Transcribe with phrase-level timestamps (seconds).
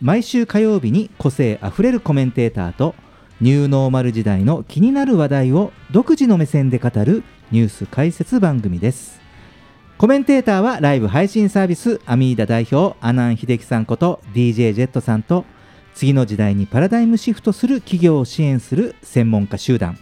[0.00, 2.94] 毎週火曜日に個性あふれるコメンテーターと
[3.40, 9.20] ニューノーマル時代の気になる話題を独自の目線で語るニュース解説番組です。
[9.98, 15.44] コメンテーターはライブ配信サービスアミーダ代表阿南秀樹さんこと DJ ジェットさんと
[15.94, 19.98] 次の時代にパラダイムシフトする企業を支援する専門家集団。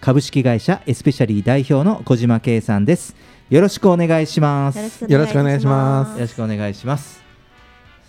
[0.00, 3.14] 株式会社エスペシャリー代表の小島圭さんです。
[3.50, 5.04] よろしくお願いします。
[5.04, 6.14] よろしくお願いします。
[6.14, 7.23] よろしくお願いします。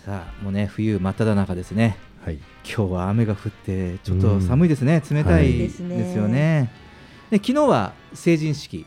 [0.06, 1.96] さあ、もうね、冬真っ只中ですね。
[2.24, 2.36] はい。
[2.64, 5.02] 今日は雨が降って、ちょっと寒いですね。
[5.10, 6.70] 冷たはいいですよね。
[7.28, 8.86] で、昨日は成人式、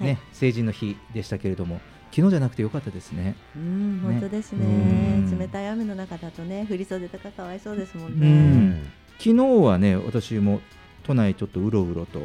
[0.00, 1.78] ね、はい成人の日でしたけれども、
[2.10, 3.36] 昨日じゃなくてよかったですね。
[3.54, 8.30] うん、本当ですねうん冷たい雨の中だとね、振り袖とかかわいそうですもんうね。
[8.30, 8.82] ん
[9.18, 10.62] 昨日はね、私も
[11.02, 12.22] 都内ちょっとうろうろと、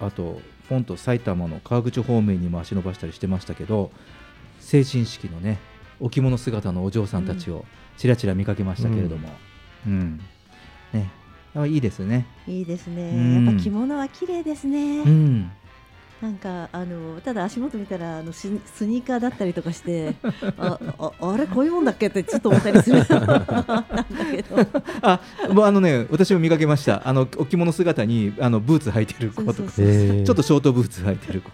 [0.00, 0.40] あと、
[0.70, 3.90] ポンと埼玉の川口方面にも足伸ばしたりしてましたけど、
[4.60, 5.58] 成人式のね、
[6.00, 7.64] お着物姿のお嬢さんたちを
[7.96, 9.28] ちらちら見かけましたけれども、
[9.86, 10.20] うん。
[10.92, 11.10] ね、
[11.54, 12.26] やっぱいいですね。
[12.46, 13.10] いいですね。
[13.14, 13.46] うん。
[13.46, 15.02] やっぱ着物は綺麗ですね。
[15.02, 15.50] うん、
[16.22, 20.14] なんかあのただ足元見たらあのススニーカーだったりとかして、
[20.56, 23.84] あああれこういうもんだっけってちょっと思ったりする なんだ
[24.32, 24.56] けど。
[25.02, 27.06] あ、もうあのね、私も見かけました。
[27.06, 29.66] あのお着物姿にあのブーツ履いてる子とか、ちょっ
[30.34, 31.50] とショートブーツ履いてる子。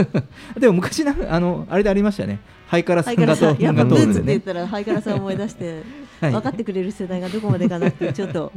[0.58, 2.40] でも昔なあのあれでありましたね。
[2.68, 4.40] ハイカラさハイカラんがとさんやっぱブーツって言っ。
[4.40, 5.82] たらハイカラさんを思い出して、
[6.20, 8.52] はい分かってくれる世代がどこまでかなってちょっと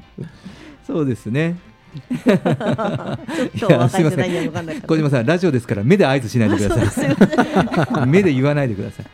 [0.86, 1.58] そうですね。
[3.58, 4.88] ちょっと若い世代には分かんなかった。
[4.88, 7.08] 小島さん、ラジオですから目で合図しないでください。
[8.08, 9.06] 目で言わないでください。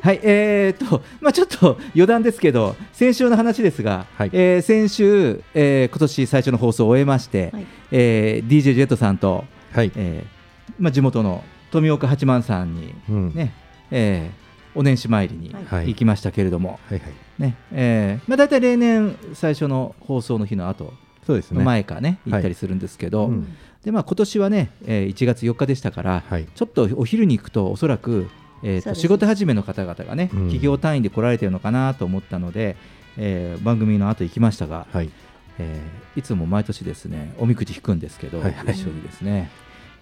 [0.00, 9.90] はい、えー、と、まあ、ちょっと余談ですけど、先週の話ですが、はいえー先週、えー今年最初の放送を終えまして、はいえー DJ ジェットさんと、はい。
[9.96, 13.34] えーまあ、地元の富岡八幡さんに、うん。
[13.34, 13.52] ね
[13.90, 14.46] えー
[14.78, 17.12] お年始参りにはい行きましたけれども、はいはい。
[17.38, 20.92] ねえーまあ、大体例年、最初の放送の日の後
[21.26, 21.62] そうですね。
[21.64, 26.46] 前かね、はい行ったりするんですけど、うんでまあ今年はね、えー1月4日でしたから、はい。
[26.54, 28.28] ちょっとお昼に行くと、おそらく、
[28.64, 32.76] えーと仕事始めの方々がね、うん企業単位で来られてるのかなと思ったので、
[33.16, 35.10] えー番組の後行きましたが、はい。
[35.58, 39.50] えーいつも毎年ですね、おみくじ引くんですけど、はいはい一緒にですね、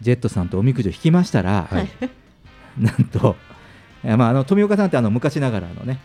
[0.00, 1.88] ジェットさんとおみくじを引きましたら、はい。
[2.78, 3.36] なんと、
[4.02, 5.98] まあ、あの富岡さんってあの昔ながらのね、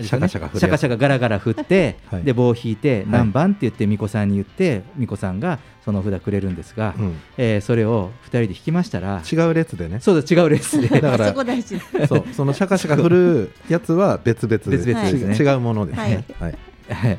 [0.00, 7.14] シャカシャカ振シャカシャカガラガラ振って、 はいで棒を引いて、い何番って言って、巫女さんに言って、巫女さんがその札くれるんですが、うん。
[7.36, 10.00] えーそれを2人で引きましたら、違う列でね。
[10.00, 11.78] そうだ、違うレースで、だから そこ大事。
[12.08, 16.24] そう、そのシャカシャカ振るやつは別々で別々ですねち違うものですね。
[16.40, 16.58] はい。
[16.90, 17.18] はい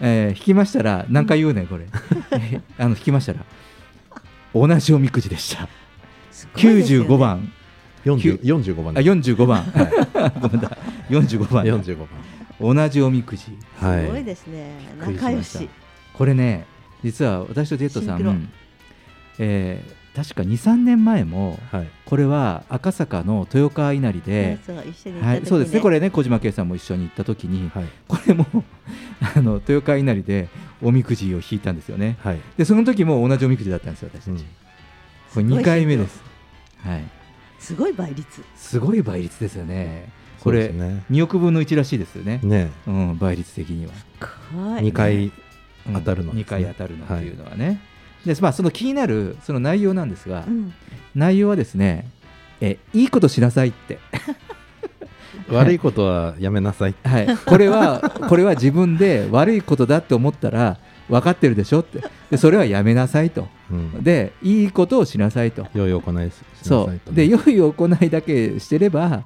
[0.00, 1.84] えー引きましたら、何回言うねん、これ。
[2.32, 3.38] え ーあの引きましたら、
[4.54, 5.68] 同じおみくじでした。
[6.30, 7.18] すごいですよね95。
[7.18, 7.48] 番、40
[8.14, 9.32] 45番あです。
[9.32, 9.64] 45番、
[10.40, 10.76] ごめんなさ
[11.10, 12.08] い45番、45番。
[12.74, 13.42] 同じおみくじ。
[13.44, 13.50] す
[13.80, 14.24] ごはいい。
[14.24, 14.78] ですね。
[14.98, 15.68] 仲良まし。
[16.14, 16.66] これね、
[17.02, 18.48] 実は私とジェットさん、
[19.38, 21.88] えー確か2、3年前も、はい。
[22.06, 27.84] これは赤坂の豊川稲荷で、そう一緒に行った時はい、そうですね、これね、小島圭さんも一緒に行った時に、はい。
[28.08, 28.46] これも
[29.36, 30.48] あの豊川稲荷で
[30.80, 32.16] おみくじを引いたんですよね。
[32.22, 32.40] はい。
[32.56, 34.30] で、その時も同じおみくじだったんですよ、私たち。
[34.30, 34.38] うん
[35.34, 36.22] これ2回目です。
[36.82, 37.04] はい。
[37.58, 38.42] すごい倍率。
[38.56, 40.10] すごい倍率ですよね。
[40.40, 41.04] これ、すね。
[41.10, 42.40] 2億分の1らしいですよね。
[42.42, 43.92] ねうん、倍率的には。
[44.72, 44.84] はい。
[44.84, 45.32] 2回うん
[45.94, 47.80] 当たるのですね2回当たるのっていうのはね。
[48.24, 50.72] で、まあ、その気になるその内容なんですが、うん。
[51.14, 52.10] 内容はですね、
[52.60, 53.98] えいいことしなさいって。
[55.50, 56.94] 悪いことはやめなさい。
[57.04, 62.02] はい、これはこれは自分で悪いことだって思ったら分かってるでしょって。
[62.30, 63.48] でそれはやめなさいと。
[63.70, 64.02] うん。
[64.02, 65.66] でいいことをしなさいと。
[65.74, 67.16] 良い行いししなそさいうとね。
[67.16, 69.24] で良い行いだけしてれば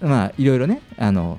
[0.00, 1.38] まあいろいろねあの、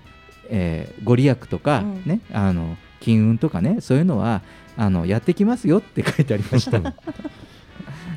[0.50, 2.04] えーご利益とか、うん。
[2.06, 4.42] ねあの金運とかねそういうのは
[4.76, 6.80] あのやってきますよって書いてありました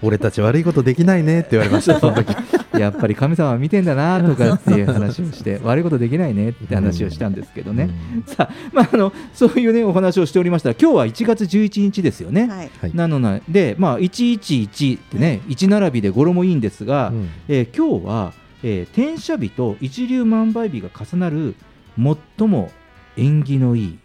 [0.03, 2.35] 俺たち悪いことできないねって言われましたその時。
[2.79, 7.91] やっぱり神様は見てんだなとかっていう話をして悪いことできないねって話をしたんですけどね、
[8.27, 12.71] さあ,、まあ、あのそういうねお話をしておりました今日は1月11日ですよね、はい。
[12.81, 12.95] はい。
[12.95, 17.29] なので、まあ、111ってね1並びで語呂もいいんですが、うん。
[17.49, 18.33] えー今日は、
[18.63, 21.55] えー天赦日と一粒万倍日が重なる
[22.39, 22.71] 最も
[23.17, 23.99] 縁起のいい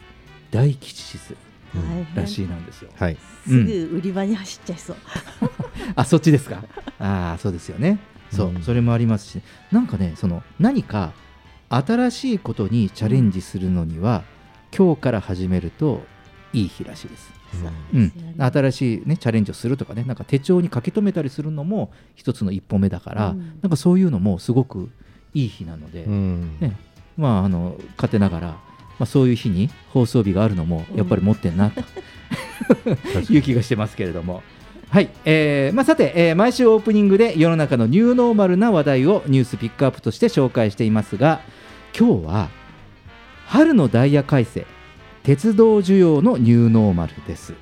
[0.52, 1.36] 大吉日
[1.76, 2.16] うん大変。
[2.16, 2.90] らしいなんですよ。
[2.96, 4.96] はいすぐ売り場に走っちゃいそう。
[5.96, 6.64] あそっちですか？
[7.00, 8.00] ああそうですよね。
[8.32, 11.14] そう、うんそれもありますし、なんかねその何か
[11.70, 14.24] 新しいことにチャレンジするのには、
[14.76, 16.04] 今日から始めると
[16.54, 17.34] いい日らしいです。
[17.94, 24.90] うん、新しい、ね、チャレンジをするとかねなんか手帳に書き留めたりするのも一つの一歩目だから、うんなんかそういうのもすごく
[25.34, 26.76] いい日なので、うんね
[27.16, 28.58] まああの勝手ながら、
[29.00, 31.82] まあ、そういう日に放送日があるのもやっぱり持ってんなと、
[33.34, 34.44] いう気がしてますけれども。
[34.90, 41.42] はい、えーまあ、さて、えー毎週オープニングで世の中のニューノーマルな話題をニュースピックアップとして紹介していますが
[41.98, 42.50] 今日は
[43.46, 44.66] 春のダイヤ改正
[45.24, 47.56] 鉄道需要のニューノーマルです。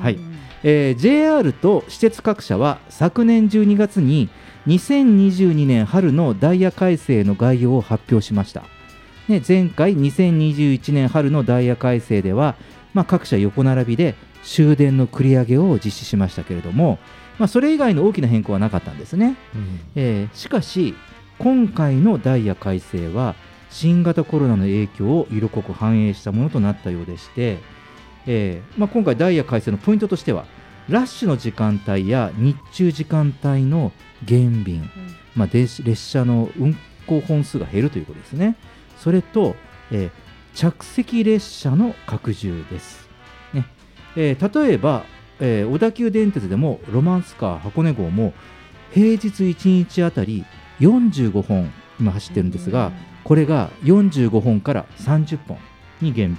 [0.00, 0.18] はい。
[0.64, 4.28] えー JR と私鉄各社は昨年12月に
[4.66, 8.64] 2022年春のダイヤ改正の概要を発表しました、
[9.28, 12.56] ね、前回2021年春のダイヤ改正では、
[12.92, 16.98] まあ、各社横並びで終電の繰り上げを実施しましたけれども、
[17.38, 19.80] まあ、それ以外の大きな変更はなかったんですね、うん。
[19.96, 20.94] えーしかし
[21.38, 23.34] 今回のダイヤ改正は
[23.68, 27.58] 新型コロナの影響を色濃く反映したものとなったようでして、
[28.26, 30.46] えーまあ、今回ダイヤ改正のポイントとしては
[30.88, 33.90] ラッシュの時間帯や日中時間帯の
[34.24, 34.88] 減便、
[35.34, 36.76] まあ、列列車の運
[37.06, 38.56] 行本数が減るということですね
[39.04, 39.54] それと、
[39.90, 40.10] えー
[40.54, 43.08] 着席列車の拡充です、
[43.52, 43.66] ね。
[44.16, 45.04] えー例えば、
[45.40, 48.32] えー小田急電鉄でもロマンスカー箱根号も
[48.92, 50.44] 平日1日あたり
[50.80, 51.70] 45本
[52.00, 52.92] 今走ってるんですが、
[53.24, 55.58] これが45本から30本
[56.00, 56.34] に減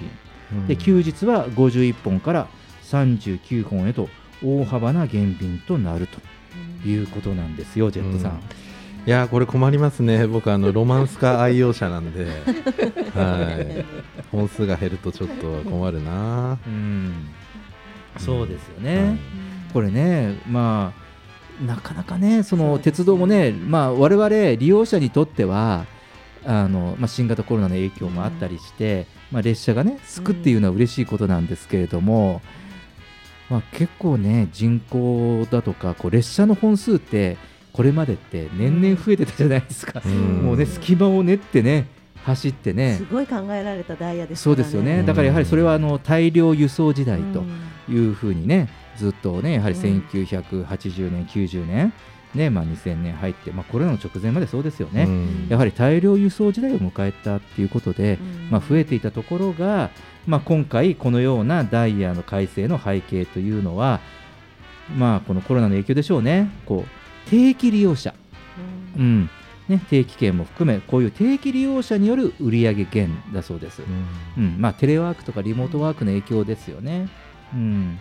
[0.50, 0.66] 便。
[0.66, 2.48] で休日は51本から
[2.84, 4.08] 39本へと
[4.42, 8.40] 大幅な減便となるということなんですよ、ジェットさん。
[9.06, 10.26] いやーこれ困りますね。
[10.26, 12.26] 僕あのロマンスカー愛用者なんで。
[13.14, 13.84] はい。
[14.32, 16.58] 本数が減るとちょっと困るな。
[16.66, 17.28] うん。
[18.18, 19.18] そうですよね、
[19.72, 20.92] これね、ま
[21.60, 25.86] あ、なかなかね、その鉄道もね、まあ、我々利用者にとっては、
[26.44, 32.42] あのまあ、新型コロナの影響もあったりして、まあ、列車がね、すくっていうのは嬉しいことなんですけれども、
[33.50, 37.36] まあ、結構ね、人口だとか、こう列車の本数って、
[37.76, 40.12] これまでって年々増えてたじゃないですか、うん。
[40.46, 41.86] もうね、隙間を練ってね、
[42.24, 42.94] 走ってね。
[42.94, 43.04] す。
[43.04, 47.44] ごい考えられたダイヤですそうですよね、だからやはりそれはあの大量輸送時代と
[47.90, 49.82] いうふうにね、ずっとね、やはりうん。
[49.82, 51.92] 1980年、90年、
[52.34, 55.46] ねまあ、2000年入って、まあ、コロナの直前までそうですよね、うん。
[55.50, 58.18] やはり大量輸送時代を迎えたっていうことで、
[58.50, 59.90] まあ、増えていたところが、
[60.26, 64.00] まあ、今回、このようなダイヤの改正の背景というのは、
[64.96, 68.14] まあ、このコロナの影響でしょうね、こう定期利用者、
[68.96, 69.30] うん。
[69.68, 73.82] ね、定期券も含め、こういう定期利用者による売上減だそうです。
[74.36, 74.56] うん。
[74.58, 77.08] まあ、テレワークとかリモートワークの影響ですよね。
[77.52, 77.98] うん、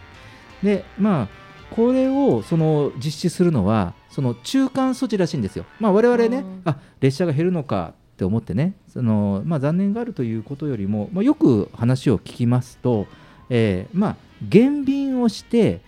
[0.61, 1.27] で、まあ、
[1.71, 5.65] これをその実施するのは、その中間措置らしいんですよ。
[5.79, 6.61] まあ、我々ね、うん。
[6.65, 13.07] あ列車が減るのかって思ってね、そのまあ、残念があるということよりも、まあ、よく話を聞きますと、
[13.49, 15.81] えーまあ、減便をして、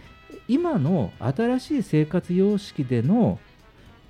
[0.48, 3.40] 今の新しい生活様式での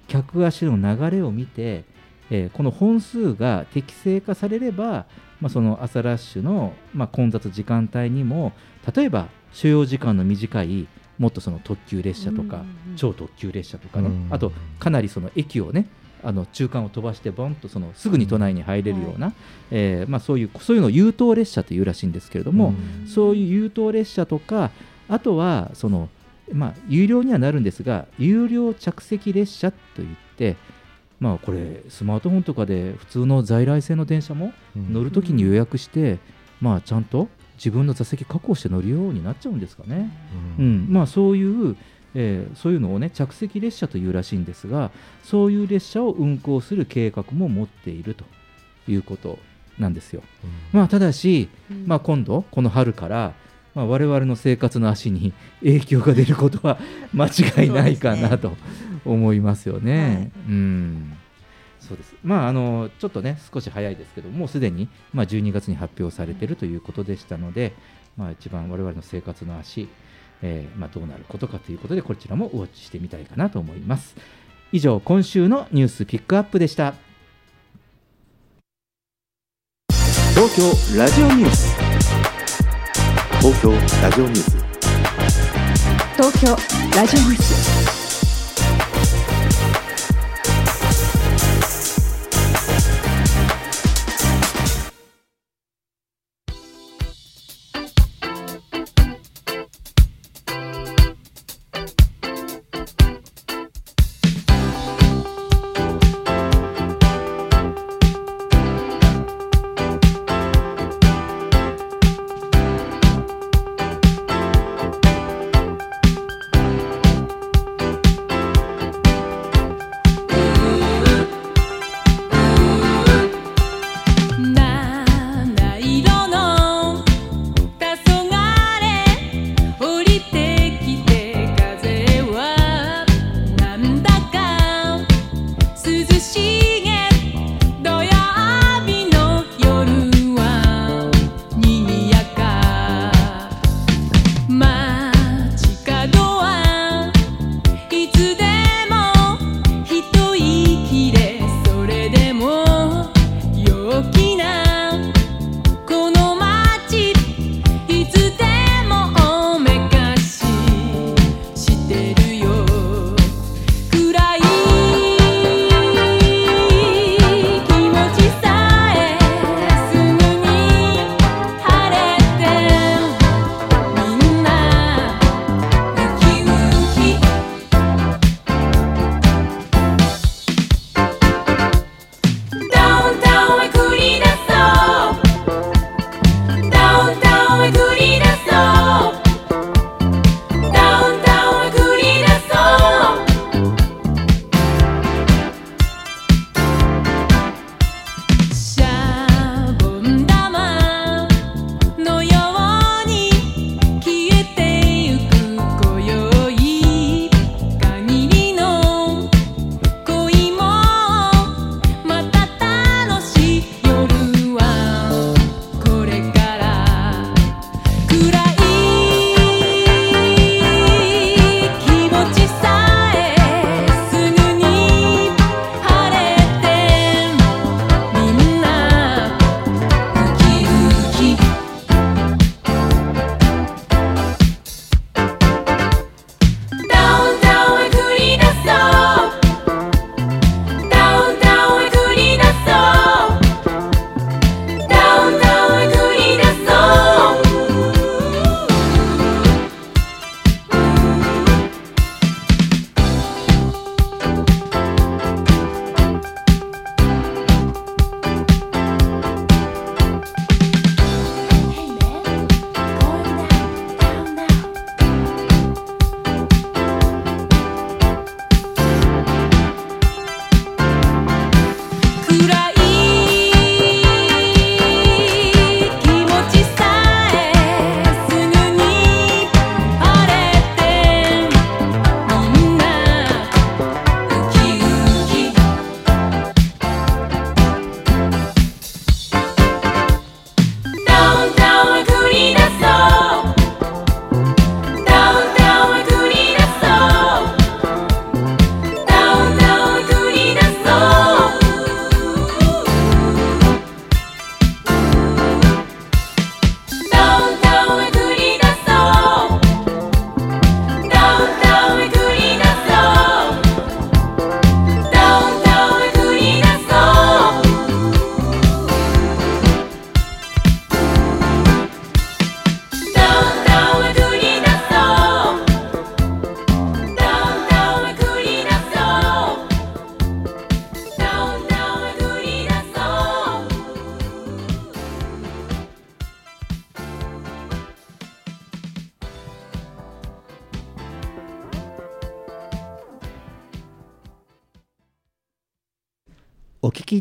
[0.07, 1.83] 客足の流れを見て、
[2.29, 5.05] えーこの本数が適正化されれば、
[5.41, 8.51] まあ、その朝ラッシュの、まあ、混雑時間帯にも
[8.93, 12.63] 例えば所要時間の短いもっとその特急列車とか、
[12.95, 15.87] 超特急列車とかね、うんあとかなりその駅をね
[16.23, 19.33] あの中間を飛ばしてボンとそのすぐに都内に入れるような、
[19.71, 22.73] えーまあ、そういうそういうのを優等列車というらしいんですけれども、
[23.07, 24.71] そういう優等列車とか
[25.09, 26.09] あとはその、
[26.53, 30.55] まあ、有料にはなるんですが有料着席列車といって、
[31.19, 36.19] まあ、これスマートフォンとかで普通の在来線の電車も乗るときに予約して、
[36.61, 37.27] まあ、ちゃんと
[37.57, 40.11] 自分の座席確保して乗るようになっちゃうんですかね。
[40.59, 40.87] うん。
[40.89, 41.75] まあ、そういう、
[42.13, 44.91] えーそういうのをね着席列車というらしいんですが
[45.23, 48.25] そういう列車を運行する計画も持っていると
[48.87, 49.37] いうこと
[49.77, 50.23] なんですよ。
[50.71, 51.49] まあ、ただし、
[51.85, 53.33] まあ、今度この春から、
[53.77, 56.79] まあ、我々の生活の足に影響が出ることは
[57.13, 58.57] 間違いないかなと
[59.05, 60.31] 思いますよね。
[60.49, 61.13] うん。
[61.79, 62.15] そうです。
[62.23, 67.73] まあ、あのちょっとね少し早いですけどもうすでに、まあ、12月に発表されているということでしたので、
[68.17, 69.87] まあ、一番我々の生活の足、
[70.41, 74.15] えーまあ、どうなることかということでこちらもウォッチしてみたいかなと思います。
[74.71, 76.95] 以上今週のニュースピックアップでした。
[80.33, 80.55] 東
[80.95, 81.96] 京ラジオニュース
[83.47, 84.57] 東京ラジオニュース。
[86.17, 86.49] 東京
[86.97, 88.06] ラジオニュース。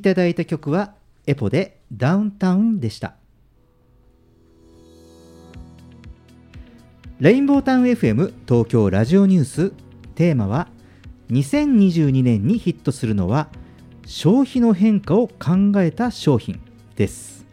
[0.06, 0.94] ただいた曲は
[1.26, 3.14] エポでダウンタウンでした。
[7.18, 9.72] レインボータウン FM 東京ラジオニュース
[10.14, 10.68] テーマは
[11.30, 13.48] 2022年にヒットするのは
[14.06, 16.60] 消費の変化を考えた商品
[16.94, 17.44] です。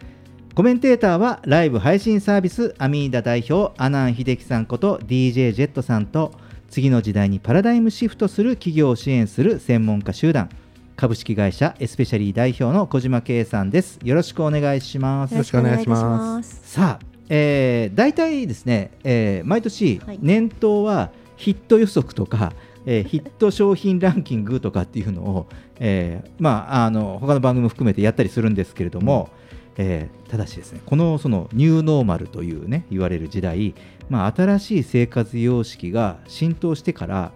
[0.54, 6.34] コメンテーターはライブ配信サービスアミーダ代表阿南秀樹さんこと DJ ジェットさんと
[6.70, 10.50] 次の時代にパラダイムシフトする企業を支援する専門家集団。
[10.96, 14.00] 株式会社エスペシャリー代表の小島圭さんです。
[14.04, 15.32] よろしくお願いします。
[15.32, 16.62] よろしくお願いします。
[16.64, 20.20] さあ、えー、大体ですね、えー毎年はい。
[20.22, 22.54] 年頭はヒット予測とか、
[22.86, 25.48] えーヒット商品ランキングとかっていうのを、
[25.80, 29.30] えーまあ、あの他の番組も含めてやったりするんですけれども、
[29.78, 33.76] えーただしですねこのそのニューノーマルというね言われる時代、
[34.10, 37.32] まあ、新しい生活様式が浸透してから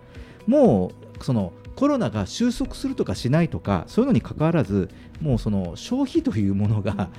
[0.48, 4.90] もうそのコロナが収束するとかしないとかそういうのに関わらず
[5.22, 7.10] もうその消費というものが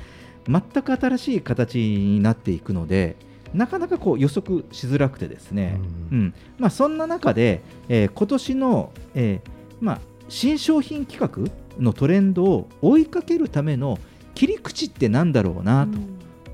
[0.49, 3.17] 全く新しい形になっていくので
[3.55, 5.79] なかなかこう予測しづらくてですね、
[6.11, 6.35] ううん。
[6.59, 9.51] まあ、そんな中で、えー今年の、えー
[9.81, 11.51] まあ、新商品企画
[11.83, 13.99] のトレンドを追いかけるための
[14.35, 15.89] 切り口ってなんだろうな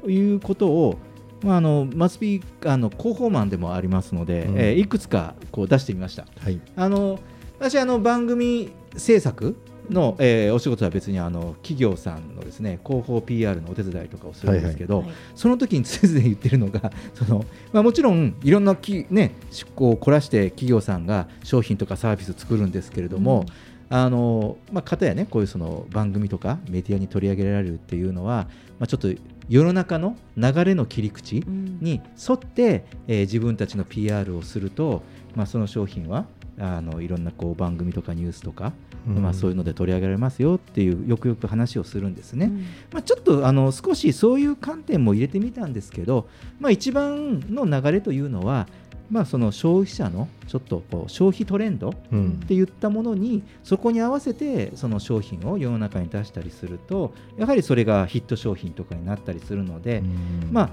[0.03, 0.99] ということを、
[1.43, 4.59] まあ、あのマスピあの広報マンでもありますので、うん。
[4.59, 6.27] えーいくつかこう出してみました。
[6.39, 6.61] はい。
[6.77, 7.19] あの
[7.59, 9.57] 私あの番組制作
[9.91, 15.17] の、えーお仕事は別にあの企業さんのですね広報 PR のお手伝いとかをするんですけど、はいはい。
[15.35, 23.47] その時に常々言ってるのが その、まあ、もちろんいろんなき、ね、出向を凝らして企業さんが商品とかサービス作るんですけれども、
[23.91, 29.09] あのまあ、方やねこういうその番組とかメディアに取り上げられるっていうのは、まあ、ちょっと
[29.49, 35.03] 世の中の流れの切り口うんに沿って、えー自分たちの PR をすると、
[35.35, 36.27] まあ、その商品は
[36.59, 38.73] あのいろんなこう番組とかニュースとか、
[39.07, 39.23] うん。
[39.23, 42.47] まあ、そういうので取り上げられますよっていうよくよく話をするんですね。
[42.47, 42.67] うん。
[42.93, 46.29] まあ、ちょっとあの少しそういう観点も入れてみたんですけど、
[46.61, 48.69] まあ、一番の流れというのは、
[49.11, 52.41] まあ、その消費者のちょっとこう消費トレンドっうん。
[52.41, 60.03] て言ったものにそこに合わせてその商品を世の中に出したりするとやはりそれがヒット商品とかになったりするので、
[60.51, 60.71] まあ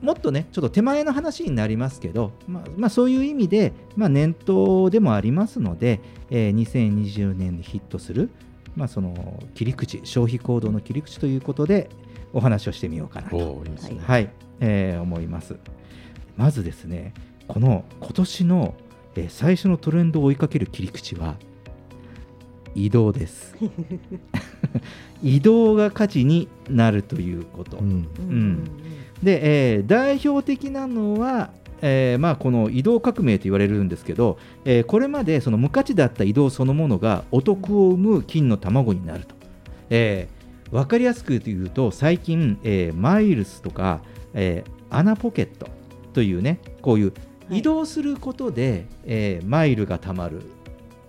[0.00, 8.30] もっとね、ちょっと手前の話になりますけど、まあまあ、そういう意味で、まあ、念頭でもありますので、えー2020年にヒットする、
[8.76, 11.90] まあ、その切り口、消費行動の切り口ということで、
[12.32, 14.00] お話をしてみようかなと、いいね。
[14.04, 14.30] はい。
[14.60, 15.56] えー思います。
[16.36, 17.12] まずですね、
[17.48, 18.74] この今年の、
[19.16, 21.36] えー最初のトレンドを追いかける切り口は、
[22.76, 23.56] 移動です。
[25.22, 27.78] 移動が価値になるということ。
[27.78, 28.08] うん。
[28.18, 28.64] うん
[29.22, 31.50] で、えー代表的なのは、
[31.80, 39.34] えーまあ、この移動革命と言われるんですけど、えーこれまでその無価値だった移動そのものがお得を生む金の卵になると、
[39.90, 44.02] えー、分かりやすく言うと最近、えーマイルスとか、
[44.34, 45.68] えーアナポケット
[46.14, 47.12] というねこういう
[47.48, 47.58] はい。
[47.58, 50.46] 移動することで、えーマイルがたまるっ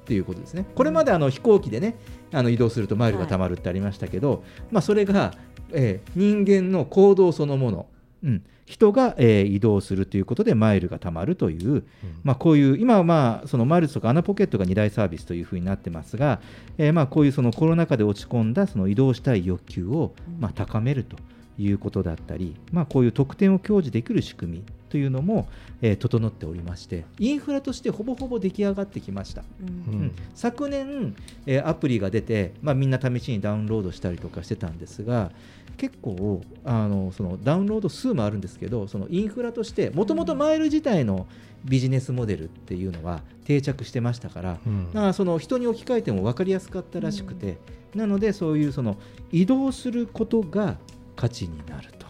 [0.05, 0.65] ていうことですね。
[0.75, 1.95] これまであの飛行機でね
[2.31, 5.33] あの移動するとマイルがたまるってありましたけど、まあ、それが、
[5.71, 7.85] えー人間の行動そのもの、
[8.23, 11.83] うん、人が、えー移動するということでマイルがたまるという、
[12.23, 16.39] まあ、こういう今は、まあ、そのマイルズとかアナポケットが2大サービスというふうになってますが、
[16.77, 21.17] えーまあ、こういうそのコロナ禍で落ち込んだその移動したい欲求を、まあ、高めると
[21.59, 25.47] いうことだったり、まあ、こういう特典を享受できる仕組みというのも、
[25.81, 29.43] えー整っておりましてインフラとしてほぼほぼ出来上がってきました。
[29.87, 29.93] うん。
[29.93, 30.01] うん。
[30.01, 35.31] うん昨年、えーアプリが出て、まあ、みんな試しにダウンロードしたりとかしてたんですが
[35.77, 41.27] 結構あのそのダウンロード数もあるんですけどそのインフラとしてもともとマイル自体の
[41.63, 44.93] ビジネスモデルっていうのは定着してましたから、うん。
[44.93, 47.57] だからその人に置き換えても分かりやすかったらしくて、
[47.95, 48.97] なのでそういうその
[49.31, 50.77] 移動することが
[51.19, 52.07] 価値になると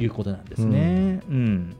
[0.00, 1.20] いうことなんですね。
[1.28, 1.76] うん。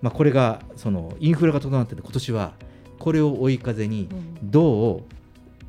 [0.00, 2.54] まあ、これがそのインフラが整ってて今年は
[2.98, 4.08] これを追い風に
[4.42, 5.02] どう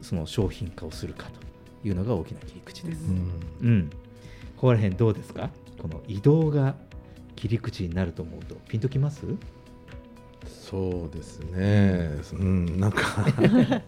[0.03, 3.03] その商品化をするかというのが大きな切り口です。
[3.03, 3.17] うん。
[3.61, 3.89] うん、
[4.55, 5.51] ここら辺どうですか？
[5.79, 6.73] この移動が
[7.35, 9.27] 切り口になると思うとピンときます？
[10.49, 13.25] そうですね、うん、なんか。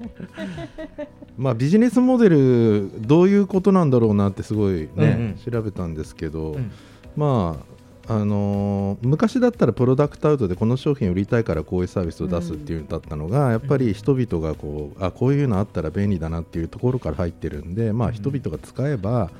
[1.37, 5.05] まあビジネスモデルどういうことなんだろうなってすごいね、うんう
[5.49, 5.51] ん。
[5.51, 6.71] 調べたんですけど、うん。
[7.15, 7.75] まあ
[8.07, 19.31] あのー昔だったらプロダクトアウトでこの商品売りたいからこういうサービスを出すっていうのだったのが、やっぱり人々がこうあこういうのあったら便利だなっていうところから入ってるんで、まあ、人々が使えば、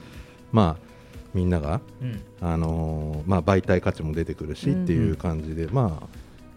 [0.51, 0.95] まあ
[1.34, 2.21] みんなが、うん。
[2.41, 6.08] あのーまあ、媒体価値も出てくるしっていう感じで、まあ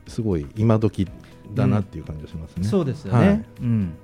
[0.08, 1.08] すごい今時
[1.54, 2.64] だなっていう感じがしますね。
[2.64, 3.44] そうですよね、はい。
[3.60, 3.94] うん、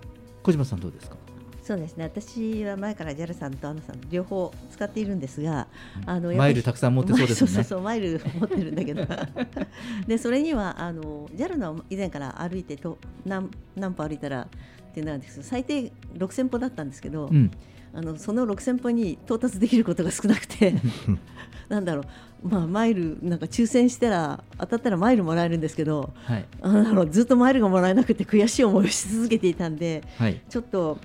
[0.43, 1.17] 小島さんどうですか？
[1.63, 2.05] そうですね。
[2.05, 5.67] 私は前から JAL さんとアナさん両方使っているんですが、
[6.05, 7.37] あのマイルたくさん持ってそうですね。
[7.41, 9.07] そうそうそうマイル持ってるんだけど。
[10.07, 17.51] でそれにはあの JAL の以前から歩いてと何何歩歩いたらっていうのなんですけど最低6000歩だったんですけど、うん
[17.95, 20.75] あのその6000歩に到達できることが少なくて
[21.69, 22.03] なんだろ
[22.45, 26.45] う、まあ、マイルなんか抽選したら当たったらマイルもらえるんですけどはい。
[26.61, 30.41] あのずっとマイルがもらえなくて悔しい思いをし続けていたんではい。
[30.49, 30.99] ちょっと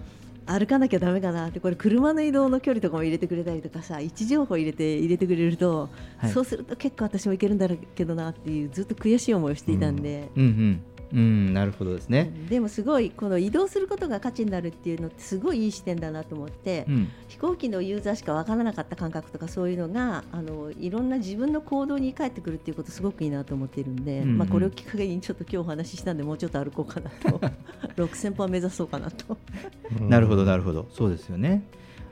[0.47, 6.32] 歩かなきゃだめかなってこれ車の移動の距離とかも入れてくれたりとかさ位置情報入れて入れてくれると、はい。
[6.32, 10.30] そうすると結構私もいけるんだろうけどなっていうずっと悔しい思いをしていたんで。
[10.36, 17.12] うんうんうんなるほどですね、でもすごいこの移動することが価値になるっていうのってすごいいい視点だなと思って、うん。
[17.28, 24.30] 飛行機のユーザーしかわからなかった感覚とかそういうのがあのいろんな自分の行動に返ってくるっていうことすごくいいなと思っているんで、うん。
[24.30, 27.39] うんまあ、これをきっかけにちょっと今日お話ししたんでもうちょっと歩こうかなと。
[27.98, 29.38] 6000歩は目指そうかなと。
[30.00, 30.88] なるほどなるほど。
[30.91, 31.63] そうですよね。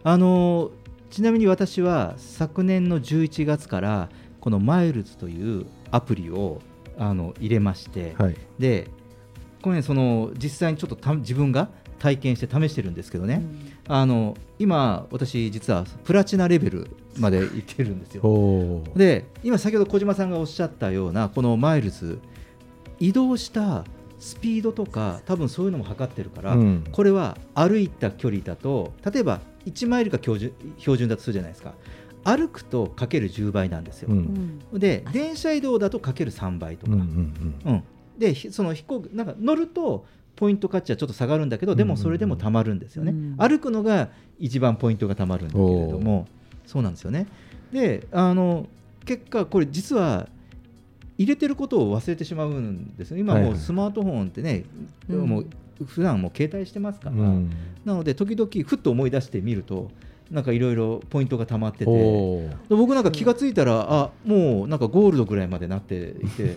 [0.04, 0.72] あの
[1.10, 6.62] ちなみに私は昨年の11月からこのマイルズというアプリを
[6.98, 8.38] あの入れまして、はい。
[8.60, 8.90] で
[9.62, 13.44] これねその実際にちょっとた自分が体験して試してるんですけどね、
[13.88, 18.84] あの今私実はプラチナレベルまで行ってるんですよ。
[18.96, 22.20] で今先ほど小島さんがおっしゃったようなこのマイルズ
[23.00, 23.84] 移動した
[24.20, 26.84] スピードとか多分そういうのも測ってるから、うん。
[26.92, 31.74] これは歩いた距離だと例えば1マイルが標準標準だとするじゃないですか
[32.28, 34.60] 歩くとかける10倍なんですよ、うん。
[34.74, 37.84] で電車移動だとかける3倍とか、うんうんうん
[38.18, 44.10] でひその飛行機なんか乗るとポイント価値はちょっと下がるんだけどでもそれでもたまるんですよね、うん歩くのが
[44.40, 46.28] 一番ポイントがたまるんだけれども
[46.66, 47.28] そうなんですよね。
[47.72, 48.68] であの
[49.06, 50.28] 結果これ実は
[51.18, 53.18] 入れてることを忘れてしまうんですよ。
[53.18, 53.52] 今はいはい。
[53.52, 54.66] もうスマートフォンってね、
[55.10, 55.30] うん。
[55.30, 55.46] もう
[55.86, 57.52] 普段もう携帯してますから、うん。
[57.86, 59.92] なので時々ふっと思い出してみると
[60.32, 62.50] なんかいろいろポイントがたまってて。
[62.70, 66.56] 僕なんか気がついたらあもうなんかゴールドぐらいまでなっていて。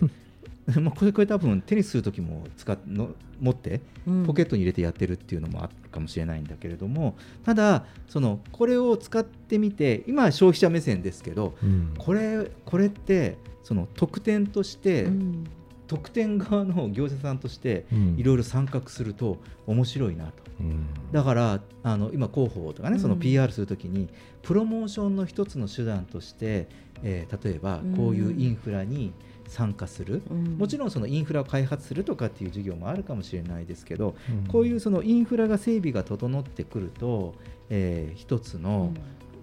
[0.79, 4.25] まあこれこれ多分テニスする時も使っの持ってうん。
[4.25, 7.15] ポケットに入れてやってるっていうのもあるかもしれないんだけれども。
[7.43, 11.93] ただそのこれを使ってみて今は消費者目線ですけどうん。
[11.97, 15.43] これこれってその特典として、うん。
[15.87, 18.15] 特典側の業者さんとしてうん。
[18.17, 20.50] いろいろ参画すると面白いなと。
[20.61, 20.87] うん。
[21.11, 24.07] だからあの今広報とかねそのうん PR するときに
[24.41, 26.67] プロモーションの一つの手段として、
[27.03, 29.13] えー例えばこういうインフラに
[29.47, 30.43] 参加する、うん。
[30.57, 34.47] もちろんそのインフラを開発するとかっていう事業もあるかもしれないですけど、うん。
[34.47, 37.33] こういうそのインフラが整備が整ってくると、
[37.69, 38.93] えー一つの,、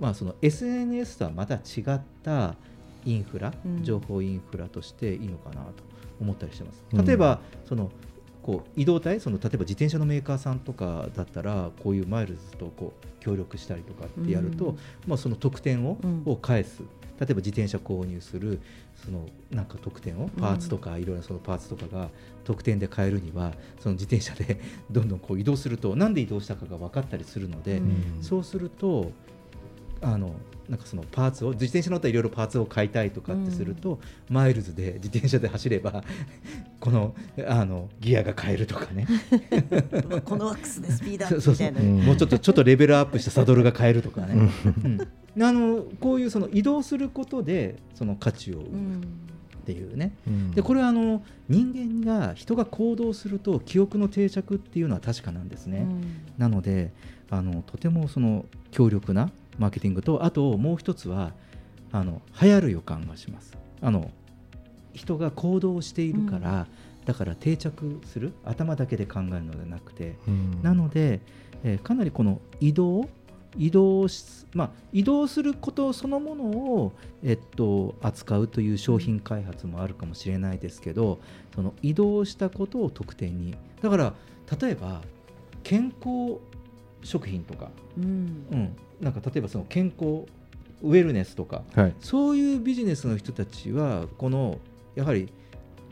[0.01, 2.55] まあその SNS とはまた違った
[3.05, 3.85] インフラ、うん。
[3.85, 5.73] 情報インフラとしていいのかなと
[6.21, 6.85] 思ったりしてます。
[6.93, 7.05] うん。
[7.05, 7.91] 例えば、その
[8.49, 14.79] こう移動体その例えば自転車のメーカーさんとかだったらこういうマイルズとこう協力したりとかってやると、うん。
[15.07, 16.23] まあ、その特典を,、うん。
[16.25, 16.81] を返す。
[17.21, 18.61] 例えば自転車購入する
[19.05, 22.09] そのなんか特典をパーツとかいろいろなそのパーツとかが
[22.45, 28.23] 特典で買えるにはその自転車でどんどんこう移動するとなんで移動したかが分かったりするので、うん。
[28.23, 29.13] そうすると
[30.01, 30.35] あの
[30.69, 36.05] なんかそのパーツを自転車乗ったらいろいろパーツを買いたいとかってすると、マイルズで自転車で走れば
[36.79, 37.15] この
[37.47, 39.07] あのギアが買えるとかね。
[40.25, 42.05] このワックスでスピードアップみたいな。
[42.05, 44.51] もうちょっとちょっとレベルアップしたサドルが買えるとかね、
[44.85, 45.43] うん。
[45.43, 49.01] あのこういうその移動することでその価値を生むっ
[49.65, 50.51] ていうね、うん。
[50.51, 55.87] でこれはあの人間が人が行動すると記憶の定着っていうのは確かなんですね。
[56.37, 56.93] なので
[57.31, 61.33] あのとてもその強力なマーケティングとあともう一つは
[61.93, 63.57] あの流行る予感がします。
[63.81, 64.11] あの
[64.93, 66.67] 人が行動しているから、
[67.05, 70.63] だから定着する頭だけで考えるのではなくて、うん。
[70.63, 71.21] なので、
[71.65, 73.09] えーかなりこの移動
[73.57, 76.93] 移動し、まあ、移動することそのものを、
[77.25, 81.19] えっと、扱うという商品開発もあるかもしれないですけど
[81.55, 83.57] その移動したことを特典に。
[83.81, 84.15] だから
[84.61, 85.03] 例えば
[85.63, 86.41] 健康
[87.03, 88.47] 食品とか、うん。
[88.51, 90.25] うん、なんか例えばその健康
[90.83, 91.95] ウェルネスとかはい。
[92.01, 94.59] そういうビジネスの人たちはこの
[94.95, 95.29] やはり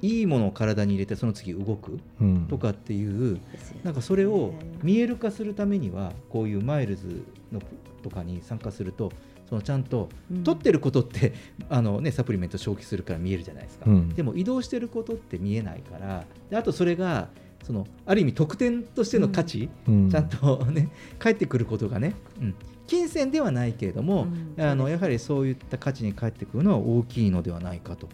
[0.03, 2.47] いいものを体に入れてその次動くうん。
[2.49, 3.81] とかっていうですよね。
[3.85, 7.61] なんかそれを見える化するためにはこういうマイルズの
[8.03, 9.11] とかに参加すると
[9.49, 10.45] そのちゃんとうん。
[10.45, 11.33] 取ってることって、
[11.71, 14.09] あのね、サプリメント消費するから見えるじゃないですか、うん。
[14.11, 17.29] でも移動してることって見えないからであとそれが
[17.63, 20.11] そのある意味特典としての価値、うん。
[20.11, 22.55] ちゃんとね返ってくることがね、うん、
[22.87, 24.25] 金銭ではないけれども、
[24.57, 28.09] うんあのやはりそういった価値に返ってくるのは大きいのではないかと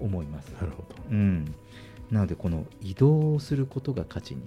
[0.00, 0.50] 思います。
[0.60, 0.96] なるほど。
[1.10, 1.54] うん、
[2.10, 4.42] なのでこの移動することが価値に。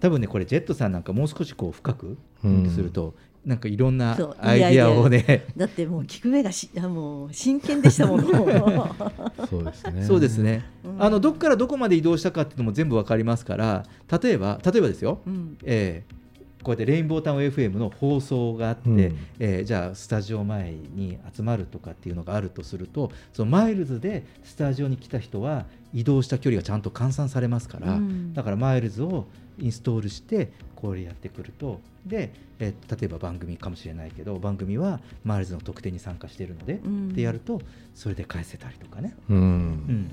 [0.00, 2.70] 多分ねこれジェットさんなんかもう少しこう深くうん。
[2.70, 8.24] すると、なんかいろんなアイデアをね だってもう聞く目がしあもう真剣でしたもの
[9.50, 10.04] そうですね。
[10.04, 11.02] そうですね、うん。
[11.02, 13.84] あのどっからどこまで移動したかっていうのも全部わかりますから
[14.22, 15.56] 例えば例えばですよ、うん。
[15.64, 16.21] えー
[16.62, 18.98] こうやってレインボータウン FM の放送があって、うん。
[19.38, 28.32] えーじゃあスタジオ前に集まるとかっていうのがあるとするとそのマイルズでスタジオに来た人は移動した距離がちゃんと換算されますから、うん。
[28.34, 29.26] だからマイルズを
[29.58, 31.80] インストールしてこれやってくると。
[32.06, 37.60] で、えー例えば番組かもしれないけど番組はマイルズの特典に参加しているので、うんってやると
[37.94, 39.38] それで返せたりとかね、うん。
[39.38, 40.10] うん、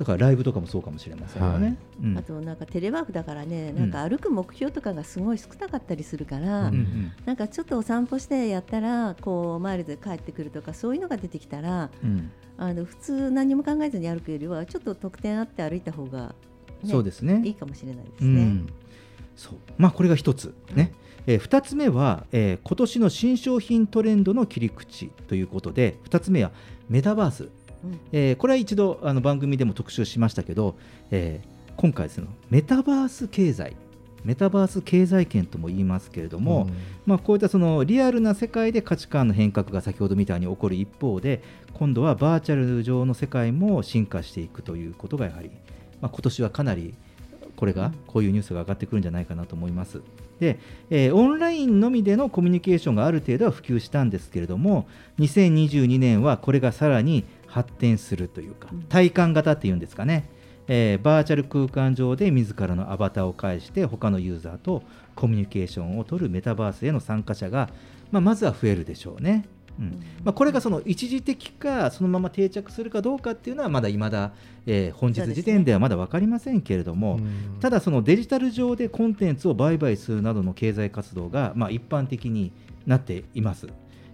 [0.00, 1.66] だからライブとかもそうかもしれませんよね。
[1.66, 1.76] はい。
[2.04, 2.18] うん。
[2.18, 12.30] あとなんかテレワークだからねなんか歩く目標とかがすごい少なかったりするから、うんうんなんかちょっとお散歩してやったらこうマイルで帰ってくるとかそういうのが出てきたらうん。
[12.56, 16.34] あの普通何も考えずに歩くよりはちょっと特典あって歩いた方が、
[16.82, 17.42] ね、そうですね。
[17.44, 18.42] いいかもしれないですね。
[18.42, 18.66] うん、
[19.36, 19.54] そう。
[19.76, 20.92] まあこれが一つね、
[21.26, 26.52] えー、2つ目は、えー今年の新商品トレンドの切り口ということで2つ目は
[26.90, 27.48] メタバース、
[27.84, 28.00] うん。
[28.12, 30.76] えーこれは一度あの番組でも特集しましたけど、
[31.10, 33.74] えー今回ですねメタバース経済
[34.22, 36.68] メタバース経済圏とも言いますけれども、
[37.06, 45.50] まあ、こういったそのリアルな世界で価値観の変革が先ほどみたいに起こる一方で今度はバーチャル上の世界も進化していくということがやはり、
[46.02, 46.94] まあ、今年はかなり
[47.56, 50.00] これがこういうニュースが上がってくるんじゃないかなと思います。
[50.38, 54.88] で、えーオンラインのみでのコミュニケーションがある程度は普及したんですけれども
[55.18, 58.82] 2022年はこれがさらに発展するというかうん。
[58.82, 60.28] 体感型っていうんですかね、
[60.68, 64.82] えーバーチャル空間上で自らのアバターを介して他のユーザーと
[65.16, 67.68] コミュニケーションを取るメタバースへの参加者が、
[68.10, 69.46] まあ、まずは増えるでしょうね。
[69.78, 70.00] うん。
[70.24, 74.32] まあ、これがその一時的かそのまま定着するかどうかっていうのはまだ未だ、
[74.66, 77.58] えー本日時点ではまだ分かりませんけれども、うん。
[77.60, 82.52] ただそのデジタル上でコンテンツを売買するなどの経済活動がまあ一般的に
[82.86, 83.68] なっています。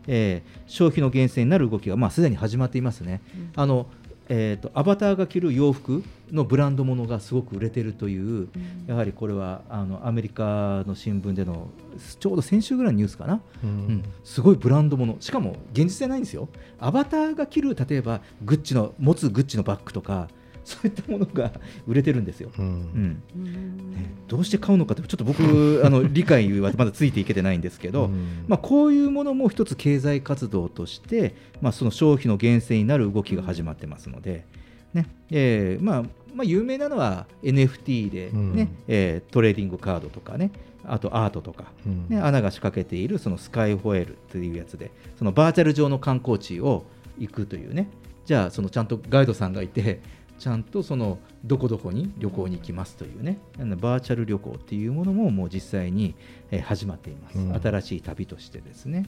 [0.07, 3.21] えー消費の源泉になる動きがまあすでに始まっていますね。
[3.35, 3.51] うん。
[3.55, 3.87] あの
[4.29, 8.49] えーとアバターが着る洋服のブランドものがすごく売れてるという、うん。
[8.89, 11.71] やはりこれはあのアメリカの新聞での
[12.19, 13.71] ちょうど先週ぐらいのニュースかな、ううん。
[13.71, 16.49] ん、すごいブランドものしかも現実じゃないんですよ。
[16.81, 20.29] アバターが着る例えばグッチの持つグッチのバッグとか
[20.67, 21.53] そういったものが
[21.87, 23.23] 売れてるんですよ、うん。
[23.37, 28.45] ねどうして買うのかってちょっと僕 あの理解はまだついていけてないんですけど、うん。
[28.49, 34.45] まあ、こういうものも一つ経済活動として、まあ、その消費の源泉になる動きが始まってますので、
[34.93, 36.03] ねえーまあ
[36.35, 38.69] まあ、有名なのは NFT で、ねうん。
[38.89, 40.51] えートレーディングカードとかね
[40.85, 42.07] あとアートとか、うん。
[42.09, 46.85] ね、 ANA が仕掛けているそのスカイホエールっていうやつでそのバーチャル上の観光地を
[47.21, 47.89] 行くというね。
[48.27, 50.01] じゃあそのちゃんとガイドさんがいて
[50.39, 53.39] ちゃんとそのどこどこに旅行に行きますというね。
[53.59, 56.15] バーチャル旅行っていうものももう実際に
[56.51, 57.55] えー始まっています、うん。
[57.55, 59.07] 新しい旅としてですね。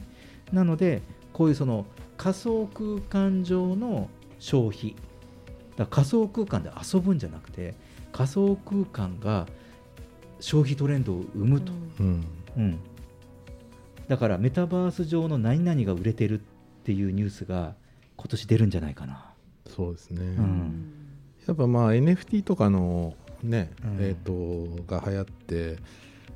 [0.51, 1.01] なので
[1.33, 1.85] こういうその
[2.17, 4.95] 仮想空間上の消費。
[5.75, 7.73] だ仮想空間で遊ぶんじゃなくて
[8.11, 9.47] 仮想空間が
[10.39, 12.25] 消費トレンドを生むと、うん。
[12.57, 12.79] うん、
[14.07, 16.43] だからメタバース上の何々が売れてるっ
[16.83, 17.75] ていうニュースが
[18.17, 19.31] 今年出るんじゃないかな。
[19.67, 20.98] そうですね、うん
[21.49, 24.05] やっぱまあ NFT とかのね、うん。
[24.05, 25.77] えっ、とが流行って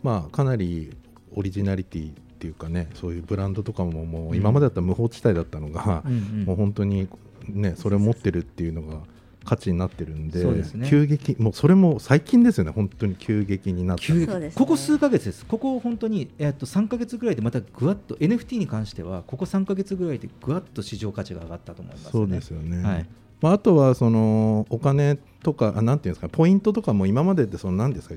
[0.02, 0.96] まあかなり
[1.36, 7.08] オリジナリティっていうかねそういうブランドとかももう今までだったら無法地帯だったのが、うんもう本当に
[7.48, 9.02] ねそれを持ってるっていうのが
[9.46, 10.88] 価値になってるんでそうですね。
[10.90, 14.26] 急激もうそれも最近ですよね本当に急激になった急激。
[14.32, 14.60] そうですね。
[14.60, 22.12] ここ数ヶ月です、ここ本当に、えっと3ヶ月ぐらいでまたぐわっと NFT に関してはここ3ヶ月ぐらいでぐわっと市場価値が上がったと思います、ね。
[22.12, 23.06] そうですよね、はい
[23.44, 28.16] まあ、あとはそのお金とかあなんていうんですかポイントとかも今までってその何ですか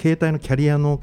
[0.00, 1.00] 携帯のキャリアの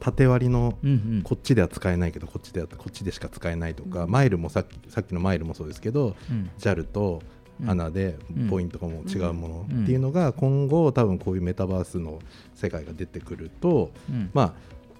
[0.00, 0.76] 縦割りの
[1.22, 6.50] こっちでは使えないけどこっちではこっちでしか使えないとか、マイルもさっきさっきのマイルもそうですけど、うん。
[6.58, 7.22] JAL と
[7.60, 7.70] うん。
[7.70, 8.48] ANA でうん。
[8.48, 9.84] ポイントがもう違うものうん。
[9.84, 12.18] っていうのが今後多分こういうメタバースの
[12.54, 14.30] 世界が出てくると、うん。
[14.34, 14.54] まあ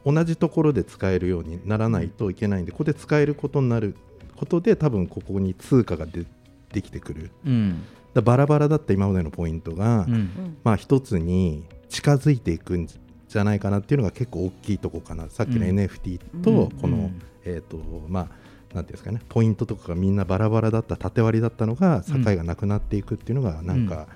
[0.08, 3.96] 同じところで使えるようにならないといけないんでここで使えることになる
[4.36, 6.26] ことで多分ここに通貨がで
[6.72, 10.14] できてくるうんだバラバラだった今までのポイントが、うん。
[10.14, 15.28] うんまあ一つに近づいていくんじゃないかなっていうのが結構大きいとこかな。
[15.30, 15.78] さっきのうん。
[15.78, 16.42] NFT うん。
[16.42, 17.22] とこの、うん。
[17.44, 19.20] えっ、とまあなんていうんですかね。
[19.28, 24.08] ポイントとかがみんなバラバラだった縦割りだったのが境がなくなっていくっていうのがなんか、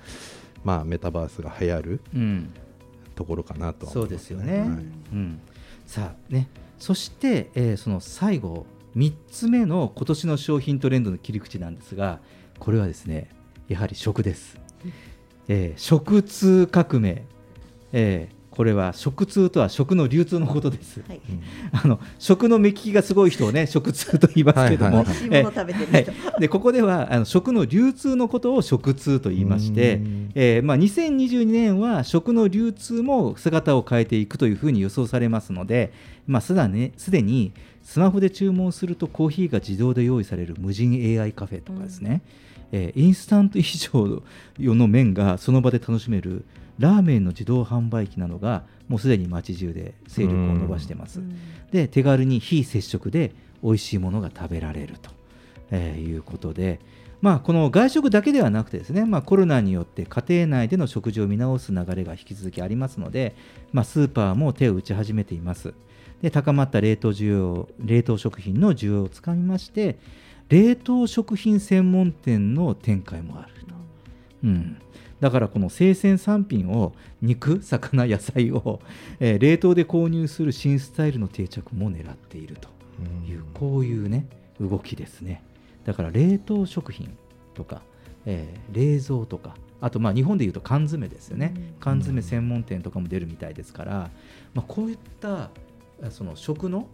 [0.63, 2.53] まあメタバースが流行るうん
[3.15, 4.59] ところかなとはそうですよね。
[4.59, 4.67] はい。
[4.67, 4.71] う
[5.15, 5.39] ん、
[5.85, 12.19] さあねそして、えーその最後3つ目の今年の商品トレンドの切り口なんですが
[12.57, 13.29] これはですね
[13.67, 14.59] やはり食です。
[15.47, 17.23] えー食通革命、
[17.93, 21.03] えーこれは食通とは食の流通のことです。
[21.07, 21.21] はい。
[21.71, 25.05] あの食の目利きがすごい人をね食通と言いますけども、
[26.39, 35.93] でここではあの食の流通のことを食通と言いましてうん、えーまあ、2022年は食の流通も姿を変えていくというふうに予想されますので、
[36.25, 37.53] まあ、すだねすでに
[37.83, 42.23] スマホで注文するとコーヒーが自動で用意される無人 AI カフェとかですね、
[42.71, 44.21] えーインスタント以上
[44.57, 46.45] の麺がその場で楽しめる
[46.79, 51.21] ラーメンの自動販売機などがもうすでに街中で勢力を伸ばしてます。
[51.71, 55.11] で手軽に非接触で美味しいものが食べられると、
[55.71, 56.79] えーいうことで、
[57.21, 63.35] まあ、この外食だけではなくてですね、まあ、コロナによって家庭内での食事を見直す流れが引き続きありますので、
[63.71, 65.73] まあ、スーパーも手を打ち始めています。
[66.21, 69.99] で高まった冷凍需要冷凍食品の需要をつかみまして
[70.49, 73.75] 冷凍食品専門店の展開もあると、
[74.43, 74.77] うん、
[75.19, 78.79] だからこの生鮮産品を肉魚野菜を、
[79.19, 82.69] えー冷凍で購入する新スタイルの定着も狙っていると。
[83.29, 84.25] いうこういうね
[84.59, 85.43] 動きですね。
[85.85, 87.15] だから冷凍食品
[87.53, 87.81] とか、
[88.25, 94.11] えー冷蔵とかあとまあ日本でいうと缶詰ですよね、缶詰専門店とかも出るみたいですから、
[94.53, 95.51] まあ、こういった
[96.03, 96.87] あその食の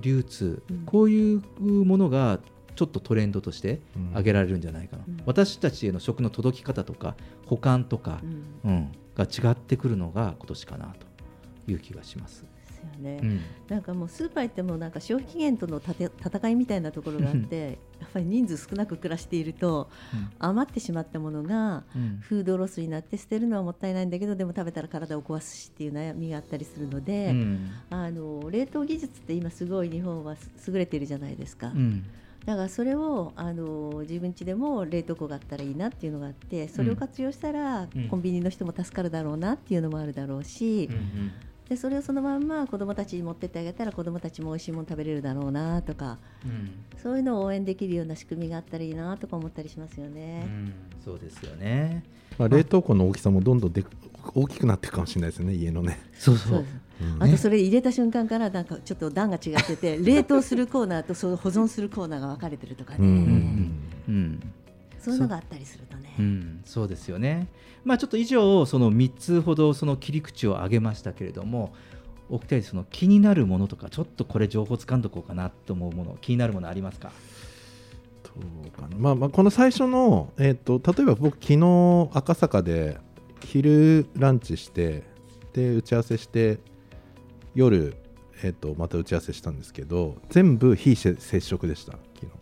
[0.00, 2.40] 流通、こういうものが
[2.80, 3.80] ちょっとトレンドとして
[4.12, 7.14] 挙げられるんじゃないかな、私たちへの食の届き方とか
[7.44, 8.20] 保管とか、
[8.64, 8.92] うん。
[9.16, 10.94] が違ってくるのが今年かな
[11.66, 12.42] という気がします。
[12.42, 13.40] ですよね、うん。
[13.68, 19.90] なんかもうスーパー行ってもなんか消費期限とのたて戦いみたいなところがあってやっぱり人数少なく暮らしていると、
[20.38, 22.18] 余ってしまったものがうん。
[22.22, 27.70] フードロスになって捨てるのはもったいないんだけどでも食べたら体を壊すしっていう悩みがあったりするので、うん。
[27.90, 31.68] あの冷凍技術って今すごい日本はす優れているじゃないですか。
[31.68, 32.04] うん
[32.46, 38.08] だからそれをあの自分家でも冷凍庫があったらいいなっていうのがあってそれを活用したら、うん。
[38.08, 41.32] コンビニの人も助かるだろうなっていうのもあるだろうし、うん
[41.68, 46.72] でそれをそのまんま子どもたちに持ってってあげたら子どもたちも美味しいもの食べれるだろうなとかうん。
[47.00, 50.42] そういうのを応援できるような仕組みがあったらいいなとか思ったりしますよね。
[50.46, 50.72] うん。
[51.04, 52.02] そうですよね。
[52.38, 53.84] まあ、冷凍庫の大きさもどんどんで
[54.34, 56.00] 大きくなっていくかもしれないですね家のね。
[56.14, 56.64] そうそう
[57.18, 63.02] あとそれ入れた瞬間からなんかちょっと段が違ってて 冷凍するコーナーとその保存するコーナーが分かれてるとかね、う
[64.12, 64.40] ん。
[64.98, 66.14] そういうのがあったりするとね。
[66.18, 66.22] う。
[66.22, 67.48] ん、そうですよね。
[67.84, 71.72] まあちょっと以上その3つほどその切り口を挙げましたけれども、
[72.28, 77.12] お二人その気になるものとかちょっとこれ情報つかんどこうかなと思うもの気になるものありますか？
[78.76, 78.96] かな。
[78.96, 82.98] まあ、まあこの最初の、えー、と例えば僕昨日赤坂で
[83.44, 85.02] 昼ランチして
[85.52, 86.58] で打ち合わせして
[87.54, 87.94] 夜、
[88.42, 92.32] えー、とまた打ち合わせしたんですけど全部非接触でした昨日。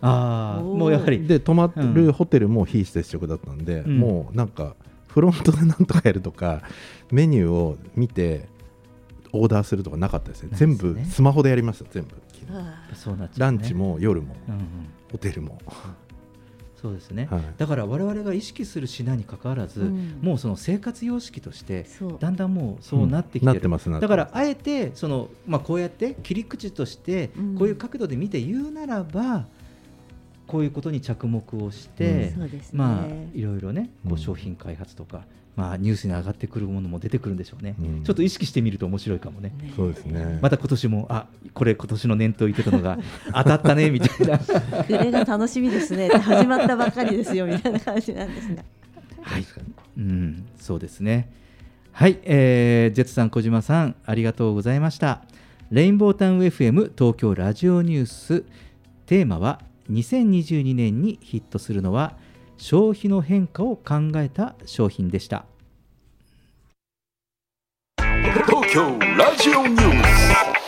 [0.00, 1.26] ああ、もうやはり。
[1.26, 1.94] で泊まうん。
[1.94, 3.98] るホテルも非接触だったんで、うん。
[3.98, 4.76] もうなんか
[5.08, 6.62] フロントでなんとかやるとか
[7.10, 8.48] メニューを見て
[9.32, 10.50] オーダーするとかなかったですね。
[10.52, 12.14] 全部スマホでやりました全部。
[13.36, 14.62] ランチも夜も、うんうん。
[15.12, 15.60] ホテルも、
[16.80, 17.42] そうですね、はい。
[17.56, 20.18] だから我々が意識するしなにかかわらず、うん。
[20.22, 21.86] もうその生活様式として
[22.20, 23.54] だんだんもうそうなってきてる、うん。
[23.54, 24.18] なってますなってます。
[24.18, 27.58] だからあえてその、まあ、こうやって切り口としてうん。
[27.58, 29.46] こういう角度で見て言うならば、
[30.46, 32.50] こういうことに着目をして、ね。
[32.72, 34.18] まあいろいろねこううん。
[34.18, 35.24] 商品開発とか、
[35.58, 39.52] まあ、ニュースに上がってくるものも出てくるんでしょうね、うんちょっと意識してみると面白いかもね。
[39.74, 42.96] そうですねまた今年もあこれ今年の念頭言ってたのが
[43.34, 48.62] 当たったねみたいな暮れが楽しみですね始まったばっかりですよみたいな感じなんですが。
[49.22, 49.44] はい、
[49.96, 51.28] うん、そうですね。
[51.90, 55.22] はい、えー、ジェッツさん、小島さん、ありがとうございました。
[55.72, 58.44] レインボータウン FM 東京ラジオニュース、
[59.06, 62.16] テーマは2022年にヒットするのは
[62.58, 65.46] 消費の変化を考えた商品でした。
[68.46, 70.58] 東京ラジオニュース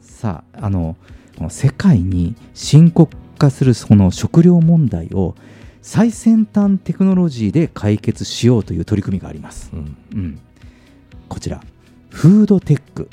[0.00, 0.96] さあ、あの
[1.42, 5.34] この世界に深刻化するその食料問題を
[5.80, 9.72] 最先端テクノロジーで解決しようという取り組みがあります。
[9.72, 9.96] うん。
[10.14, 10.40] うん、
[11.28, 11.60] こちら
[12.10, 13.10] フードテック、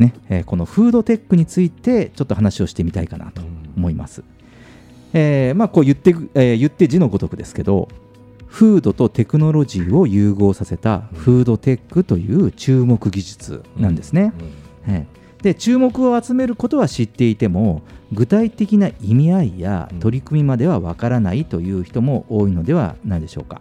[0.00, 3.42] ねえーこのフードテックについてちょっと話をしてみたいかなと
[3.76, 4.24] 思います。
[5.12, 7.86] えーまあ、こう言って,、えー言って字のごとくですけど
[8.48, 14.32] フードとテクノロジーを融合させたフードテックという注目技術なんですね。
[14.88, 17.82] えーで注目を集めることは知っていても
[18.12, 23.60] 具体的な意味合いや取り組みまではわからないという人も多いのではないでしょうか。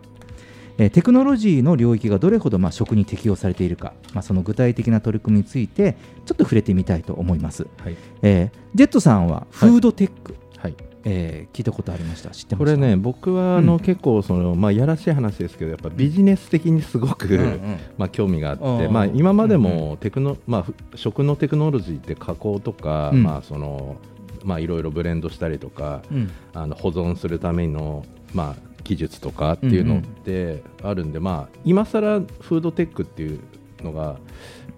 [0.77, 7.97] えーテクノロジーの領域がどれほどまあ食に適用されているか、まあ、その具体的な取り組みについてちょっと触れてみたいと思います、はい。
[8.21, 10.75] えージェットさんはフードテック、はい
[11.05, 12.29] えー聞いたことありました。
[12.31, 17.59] 知ってましたこれね僕はあの、うん結構その、まあ、やらしい話ですけどやっぱビジネス的にすごく、うんうん。
[17.97, 23.23] まあ、興味があって、うんまあ、今までうんもテクノ、まあふ、食のテクノロジーって加工とか、うん。
[23.23, 23.97] まあその
[24.45, 26.29] まあ、いろいろブレンドしたりとか、うん。
[26.53, 33.39] あの保存するための、まあ、技術とかっていうのってあるんで、まあ、今更フードテックっていう
[33.83, 34.17] のが、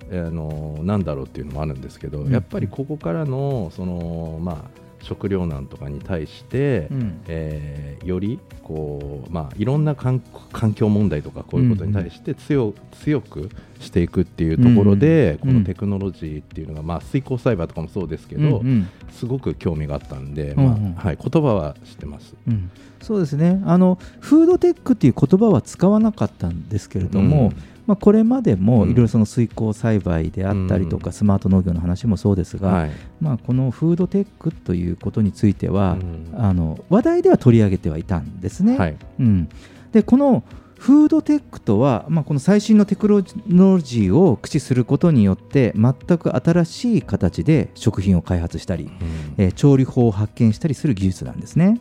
[0.09, 2.31] えーあのなんだろうっていうのもあるんですけど、うん。
[2.33, 7.21] やっぱりここからのその、まあ、食糧難とかに対して、うん。
[7.27, 10.21] えーよりこう、まあ、いろんな環
[10.51, 12.73] 環境問題とかこういうことに対して強,、
[13.03, 13.49] 強く
[13.79, 15.49] していくっていうところで、うん。
[15.53, 18.89] このテクノロジーっていうのが、まあ、水耕栽培とかもそうですけど、うんうん。
[19.11, 20.93] すごく興味があったんで、うんうん。
[20.95, 22.35] まあはい、言葉は知ってます。
[22.47, 22.71] うん。
[23.01, 23.61] そうですね。
[23.65, 28.91] あのフードテックっていう言葉は使わなかったんですけれども、うんまあ、これまでもうん。
[28.91, 32.91] いろいろその水耕栽培であったりとか、スマート農業の話もそうですが、はい。
[33.19, 36.35] まあ、このフードテックということについては、うん。
[36.37, 38.77] あの話題では取り上げてはいたんですね。
[38.77, 38.97] はい。
[39.19, 39.49] うん、
[39.91, 40.43] でこの
[40.81, 48.89] フードテックとは、まあ、この最新のテクノロジーを駆使することによって全く新しい形で食品を開発したり、
[49.37, 51.79] えー調理法を発見したりする技術なんですね。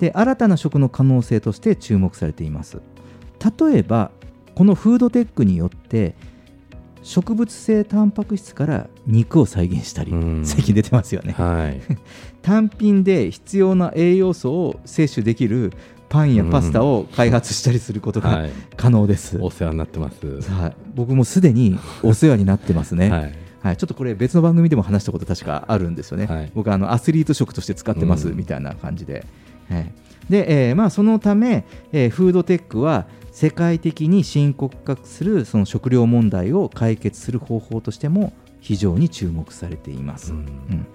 [0.00, 2.82] で新たな食の可能性として注目されています。
[3.58, 4.10] 例えば
[4.54, 6.14] このフードテックによって
[7.02, 11.34] 植物性タンパク質から肉を再現したり、うん最近出てますよね。
[11.36, 11.80] はい
[12.42, 15.72] 単品で必要な栄養素を摂取できる
[16.08, 19.38] パンやパスタを開発したりすることがはい可能です。
[19.40, 20.26] お世話になってます。
[20.50, 23.10] はい、僕もすでに お世話になってますね。
[23.10, 26.26] はいはい、ちょっとこれ別の番組でも話したこと確かあるんですよね。
[26.26, 29.24] はい僕あのアスリート食として使ってますうんみたいな感じで。
[29.68, 29.92] はい、
[30.28, 40.32] で、えーまあ、そのため、えーフードテックは世界的に深刻化するその食料問題を解決する方法としても非常に注目されています。
[40.32, 40.86] うん。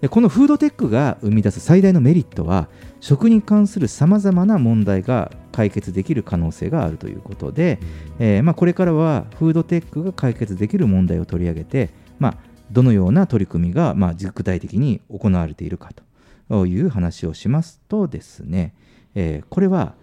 [0.00, 2.68] でこのフードテックが生み出す最大のメリットは
[2.98, 7.78] 食に関するさまざまな問題が解決できる可能性があるということで、
[8.18, 12.36] えーまあ、これからはフードテックが解決できる問題を取り上げて、まあ、
[12.72, 15.90] どのような取り組みが、まあ、具体的に行われているか
[16.48, 18.74] という話をしますとですね、
[19.14, 19.94] えーこれは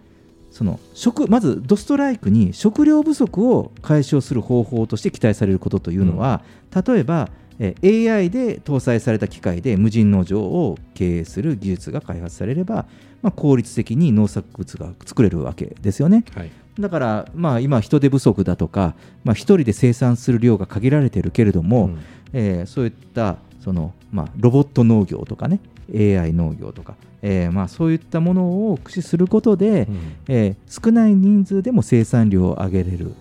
[0.50, 6.42] その食まずドストライクに食料不足を解消する方法として期待されることというのは、
[6.86, 7.28] 例えば、
[7.58, 12.86] えー AI で搭載された機械で無人農場を経営する技術が開発されれば、
[13.22, 16.24] まあ、効率的に農作物が作れるわけですよね。
[16.34, 16.50] はい。
[16.78, 18.94] だから、まあ、今、人手不足だとか、
[19.24, 21.90] まあ、一人で生産する量が限られているけれども、
[22.32, 25.60] えーそういったその、まあ、ロボット農業とかね、
[25.94, 29.88] AI 農業とか、えーまあ、そういったものを駆使することで、
[30.28, 33.14] えー少ない人数でも生産量を上げれる、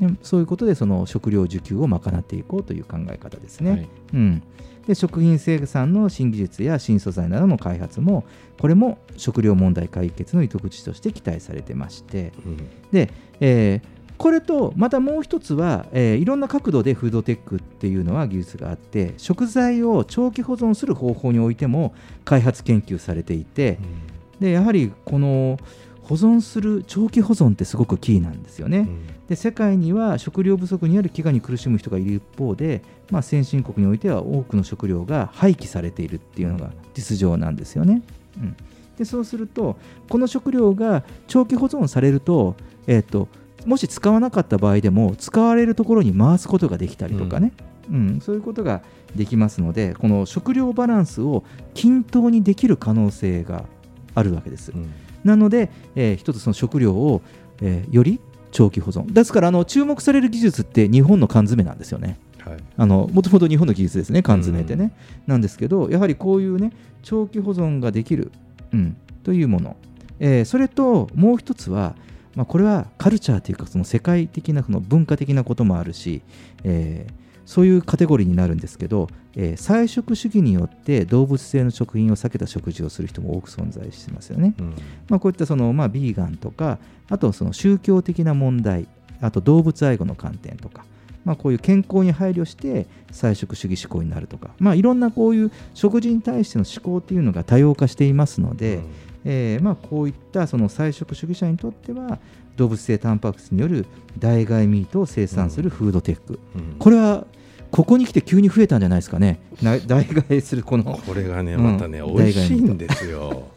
[0.00, 3.70] でそういうことでその食料需給を賄っていこうという考え方ですね。
[3.70, 3.88] はい。
[4.14, 4.42] うん、
[4.86, 8.24] で食品生産の新技術や新素材などの開発も
[8.60, 12.32] これも食料問題解決の糸口として期待されてまして、
[12.92, 13.10] で、
[13.40, 13.91] えー
[14.22, 21.92] これとまたもう一つは、えーいろんな角度でフードテックっていうのは技術があって食材を長期保存する方法においても
[22.24, 23.80] 開発研究されていて、
[24.38, 25.58] でやはりこの
[26.04, 28.88] 保存する長期保存ってすごくキーなんですよね。
[29.28, 38.02] で世界には食料不足にある飢餓に苦しむ人がいる一方で、まあ、先進国においては多くの食料が廃棄されているっていうのが実情なんですよね。
[38.36, 38.56] うん、
[38.96, 39.76] でそうすると
[40.08, 42.54] この食料が長期保存されると,、
[42.86, 43.26] えー、と
[43.66, 47.52] もし使わなかった場合でも使われるところに回すことができたりとかね、
[47.90, 48.20] うん。
[48.20, 48.82] そういうことが
[49.14, 51.44] できますのでこの食料バランスを
[51.74, 53.64] 均等にできる可能性が
[54.14, 54.72] あるわけです。
[55.24, 57.22] なので、えー一つその食料を、
[57.60, 59.10] えーより長期保存。
[59.12, 62.18] ですからあの注目される技術って日本の缶詰なんですよね。
[62.76, 64.92] もともと日本の技術ですね、缶詰ってね。
[65.26, 68.32] なんですけど、やはりこういうね、長期保存ができる、
[68.72, 69.76] うん、というもの、
[70.18, 71.94] えーそれともう一つは、
[72.34, 76.22] まあ、これはカルチャーというか、その世界的なその文化的なこともあるし、
[76.64, 84.54] えーそういうカテゴリーになるんですけど、えー菜食主義によって動物性の食品を避けた食事をする人も多く存在してますよね。
[85.08, 86.78] まあ、こういったその、まあ、ビーガンとか、
[87.10, 88.86] あとその宗教的な問題、
[89.20, 90.84] あと動物愛護の観点とか、
[91.24, 98.80] まあ、こういう健康に配慮して菜食主義思考になるとか、まあ、いろんなこういう食事に対しての思考っていうのが多様化していますので、
[99.24, 102.18] えーまあ、こういったその菜食主義者にとっては
[102.56, 103.86] 動物性タンパク質による
[104.18, 106.38] 代替ミートを生産するフードテック、
[106.78, 107.26] これは
[107.72, 109.40] ここに来て急に増えたんじゃないですかね。
[109.62, 110.84] な 代替えするこの。
[110.84, 111.64] これがねうん。
[111.64, 113.48] またね、美味しいんですよ。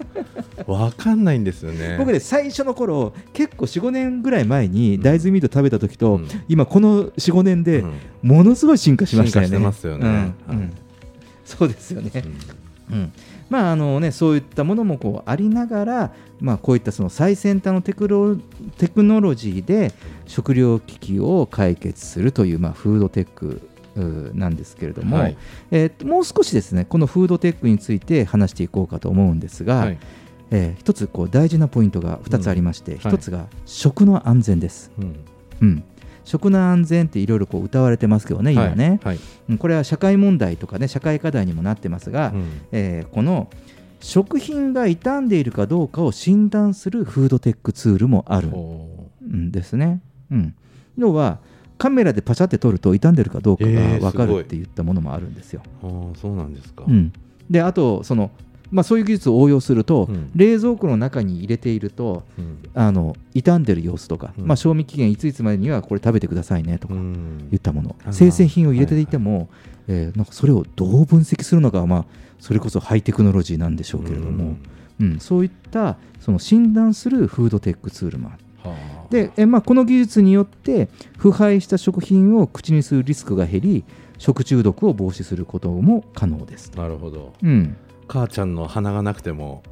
[0.68, 1.98] わかんないんですよね。
[2.00, 7.84] 僕ね最初の頃結構45年ぐらい前に大豆ミート食べた時と、今この45年で
[8.22, 9.58] ものすごい進化しましたよね。
[9.58, 10.34] 進化してますよね。
[10.50, 10.58] うん。
[10.58, 10.72] うん。
[11.44, 12.12] そうですよね。
[12.90, 13.12] うん
[13.50, 18.36] まああのね、そういったものもこうありながら、まあ、こういったその最先端のテクロ
[18.78, 19.94] テクノロジーで
[20.26, 23.62] 食料危機を解決するという、まあ、フードテック
[24.34, 25.38] なんですけれども、はい。
[25.72, 29.98] えーともう少しですねこのフードテックについて話していこうかと思うんですが、はい。
[30.52, 32.98] えー一つこう大事なポイントが2つありまして、うん。
[33.00, 34.92] 一つが食の安全です。
[34.98, 35.16] うん。
[35.62, 35.84] うん
[36.26, 39.16] 食の安全っていろいろこう歌われてますけどね、今ね、はい。
[39.16, 42.62] はいうんこれは社会問題とかね、社会課題にもなってますが、うん。
[42.72, 43.50] えーこの
[44.02, 48.50] 食品が傷んでいるかどうかを診断するフードテックツールもある。
[48.50, 50.02] んですね。
[50.32, 50.56] うん、
[50.98, 51.40] 要は
[51.78, 55.62] カメラでパシャって撮ると傷んでるかどうかがえー分かるって言ったものもあるんですよ。
[55.82, 57.12] あーそうなんですか、うん、
[57.50, 58.32] であとその、
[58.76, 60.32] まあ、そういう技術を応用すると、うん。
[60.36, 62.60] 冷蔵庫の中に入れていると、うん。
[62.74, 64.48] あの傷んでる様子とか、うん。
[64.48, 67.48] まあ、賞味期限いついつまでにはこれ食べてくださいねとかうん。
[67.52, 69.48] 言ったもの、生鮮品を入れていても、
[69.88, 72.06] えーなんかそれをどう分析するのかは、まあ、
[72.40, 74.58] それこそハイテクノロジーなんでしょうけれども、
[75.00, 75.20] うん。
[75.20, 78.40] そういったその診断するフードテックツールもある。
[79.10, 83.86] でえまあ、この技術によって腐敗した食品を口にするリスクが減り
[84.18, 86.72] 食中毒を防止することも可能です。
[86.76, 89.64] なるほど、うん母ちゃんの鼻がなくても。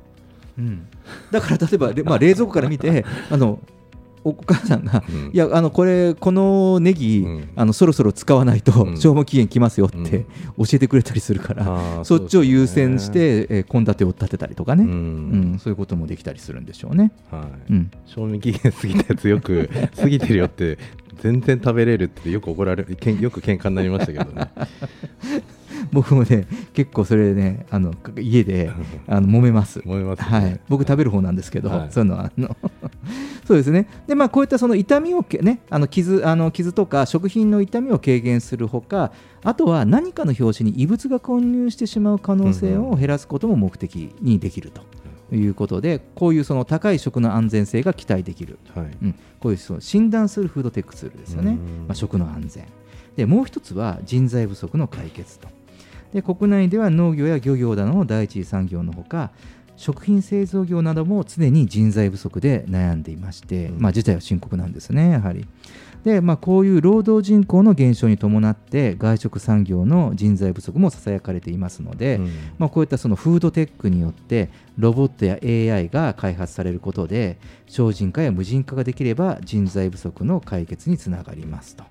[0.58, 0.88] うん、
[1.32, 3.60] だから例えば、れ まあ、冷蔵庫から見て あの
[4.26, 5.04] お母さんが、
[5.34, 7.26] いやあのこれこのネギ、
[7.58, 10.26] あのそろそろ使わないと賞味期限来ますよって
[10.58, 15.54] 教えてくれたりするから、ーそっちを優先してえー献立、を立てたりとかね、ううん。
[15.56, 17.12] んそういうこともできたりするんでしょうね。
[17.32, 17.74] はい。
[17.74, 17.92] うん。
[18.06, 19.70] 賞味期限過ぎたやつよく
[20.00, 20.78] 過ぎてるよって
[21.22, 24.50] 全然食べれるってよく怒られけんよく喧嘩になりましたけどね
[25.92, 28.72] 僕もね結構それねあの家で
[29.08, 29.80] あの揉めます。
[29.80, 30.26] 揉めますね。
[30.26, 31.88] はい、僕食べる方なんですけど、はい。
[31.92, 32.56] そういうのはあの
[33.46, 33.88] そうですね。
[34.08, 39.12] でまあこういったその痛みをけねあの傷あの傷とか食品の痛みを軽減するほか、
[39.44, 44.82] あとは何かの拍子に異物が混入してしまう可能性を減らすことも目的にできると。
[45.32, 48.86] いうことでこういうその高い食の安全性が期待できる、はい。
[49.02, 51.58] うん、こういうその診断するフードテックツールですよね、うん。
[51.88, 52.66] まあ、食の安全。
[53.16, 55.48] でもう一つは人材不足の解決と
[56.14, 59.32] で国内では農業や漁業などの第一次産業のほか
[59.76, 65.48] 食品製造業なども常に人材不足で悩んでいまして、まあ、事態は深刻なんですねやはり。
[66.04, 72.20] で、まあ、こういう労働人口の減少に伴って外食産業の人材不足もささやかれていますので、
[72.58, 81.86] まあ、こういったそのフードテックによってロボットや AI が開発されることで省人化や無人化ができれば人材不足の解決につながりますと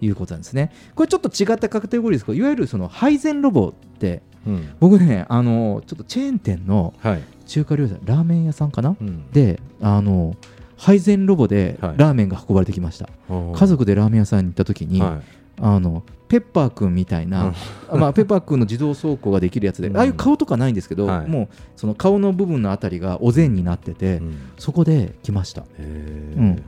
[0.00, 0.72] いうことなんですね。
[0.94, 4.68] これちょっと違ったカテゴリーですけどいわゆるその配膳ロボって、うん。
[4.80, 7.22] 僕ねあのちょっとチェーン店のはい。
[7.46, 9.30] 中華料理屋ラーメン屋さんかな、うん。
[9.30, 10.36] であの
[10.76, 11.94] 配膳ロボではい。
[11.96, 13.58] ラーメンが運ばれてきました、おー。
[13.58, 15.22] 家族でラーメン屋さんに行った時に、はい。
[15.60, 17.54] あのペッパーくんみたいな、
[17.90, 21.26] まあ、ペッパーくんの自動走行ができるやつで、ああいう顔とかないんですけど、はい。
[21.26, 24.20] もうその顔の部分のあたりがお膳になってて、
[24.58, 26.62] そこで来ました、うん、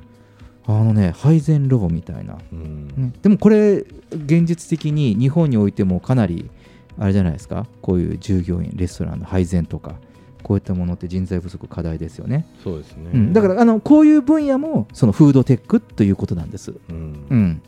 [0.79, 6.51] あのね配膳ロボみたいな、ねでもこれ現実的に日本においてもかなり
[6.99, 9.95] あれじゃないですかこういう従業員レストランの配膳とか
[10.43, 12.47] こういったものって人材不足課題ですよね。
[12.63, 13.11] そうですね。
[13.13, 16.75] うん、だからあのこういう分野もそのフードテックということなんです。
[16.89, 17.27] うん。
[17.29, 17.63] うん。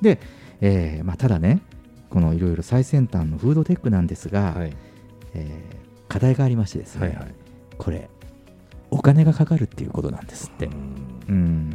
[0.00, 0.20] で、
[0.60, 1.60] えーまあ、ただね
[2.10, 4.54] このいろいろ最先端のフードテックなんですが、
[5.34, 7.34] えー課題がありましてですね、はいはい。
[7.78, 8.10] これ
[8.90, 10.66] お金がかかるっていうことなんですって。
[10.66, 11.71] うん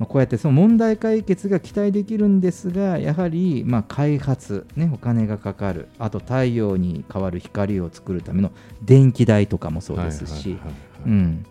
[0.00, 5.88] まあ、こうやってその問題解決が期待できるんですがやはりまあ開発、ね、お金がかかる。
[5.98, 8.50] あと太陽に代わる光を作るための
[8.82, 10.58] 電気代とかもそうですし。
[11.04, 11.44] うん。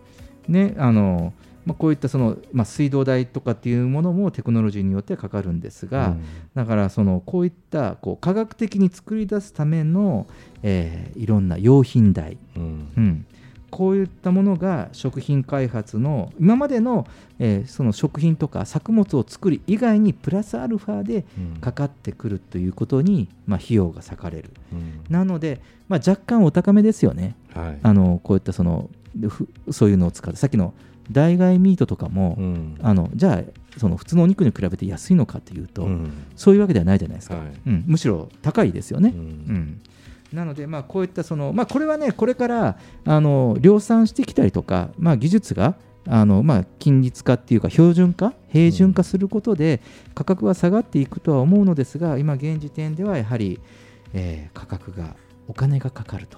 [0.48, 1.32] ねあの
[1.68, 6.24] まあ、こういったその、まあ、水道代とかっていうものもテクノロジーによってかかるんですが、うん。
[6.56, 10.26] だからそのこういったこう科学的に作り出すための、
[10.64, 12.92] えーいろんな用品代、うん。
[12.98, 13.26] うん
[13.70, 17.08] こういったものが食品開発の今までの,、
[17.40, 21.26] えーその食品とか作物を作る以外にプラスアルファで
[21.62, 24.52] かかってくるということに、まあ、費用が割かれる。
[25.10, 27.80] なので、まあ、若干お高めですよね、はい。
[27.82, 28.90] あのこういったその
[29.28, 30.74] ふそういうのを使ってさっきの
[31.12, 32.78] 代替ミートとかも、うん。
[32.82, 36.12] あのじゃあその普通のお肉に比べて安いのかというと、うん。
[36.36, 37.48] そういうわけではないじゃないですか、はい。
[37.68, 37.84] うん。
[37.88, 39.14] むしろ高いですよね。
[39.16, 39.20] うん。
[39.20, 39.82] うん
[40.34, 45.76] なので、まあ、こういったその、まあ、これはね、これからあの量産してきたりとか、まあ、技術が
[46.08, 49.80] あのまあ、均律化っていうか標準化平準化することで
[50.16, 53.60] 価格は下がっていくとは思うのですが今現時点ではやはり、
[54.14, 55.16] えー価格が
[55.48, 56.38] お金がかかると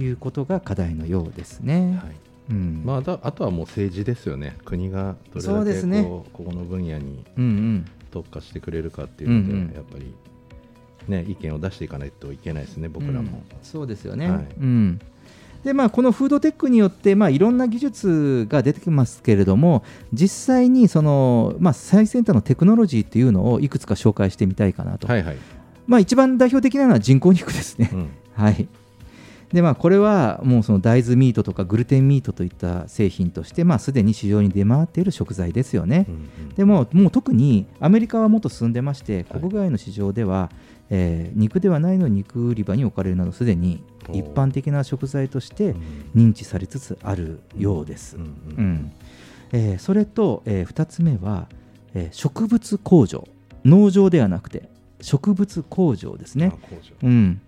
[0.00, 1.98] いうことが課題のようですね。
[2.02, 2.14] はい。
[2.50, 2.82] うん。
[2.84, 6.02] まあ、だあとはもう政治ですよね、国がどれだけですね。
[6.02, 7.24] こうここの分野に
[8.10, 9.74] 特化してくれるかっていうので、うんうん。
[9.74, 10.14] やっぱり、
[11.08, 13.18] ね、意見を出していかないといけないですね、僕らも。
[13.20, 14.46] うんそうですよね、はい。
[14.60, 15.00] うん。
[15.64, 19.82] でまあ、このフードテックによって、まあ、いろんな技術が出てきますけれども
[20.12, 25.36] 実際にその、まあ、最先端のテクノロジーっていうのをいくつか紹介してみたいかなと、はいはい、
[25.86, 27.90] まあ、一番代表的なのは人工肉ですね。
[27.92, 28.08] うん。
[28.34, 28.68] はい。
[29.52, 36.06] でまあ、これはもうその大豆ミートとかグルテンミートといった製品として、まあ、すでに市場に出回っている食材ですよね。
[36.08, 36.48] うんうん。
[36.56, 40.50] でももう特にアメリカはもっと進んでまして国外の市場では、
[40.90, 43.82] えー肉ではないのに肉売り場に置かれるなどすでに
[44.12, 45.76] 一般的な食材としてう
[46.18, 46.30] ん。
[46.30, 48.16] 認知されつつあるようです。
[49.78, 51.48] それと、え2つ目は、
[51.94, 53.26] えー植物工場。
[53.64, 54.68] 農場ではなくて
[55.00, 56.52] 植物工場ですね。
[57.02, 57.40] うん、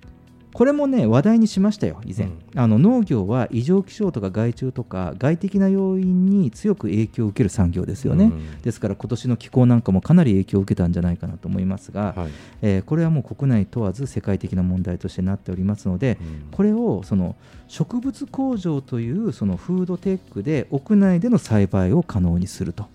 [0.57, 2.41] これもね話題にしましたよ以前、うん。
[2.55, 8.63] あの農業は異常気象とか害虫とか外的な要因に強く影響を受ける産業ですよね、うん。
[8.63, 12.31] ですから今年の気候なんかもかなり影響を受けたんじゃないかなと思いますが、はい。
[12.63, 16.51] えーこれはもう国内問わず世界的な問題としてなっておりますので、うん。
[16.53, 17.37] これをその
[17.69, 22.87] 植物工場というそのフードテックで屋内での栽培を可能にすると。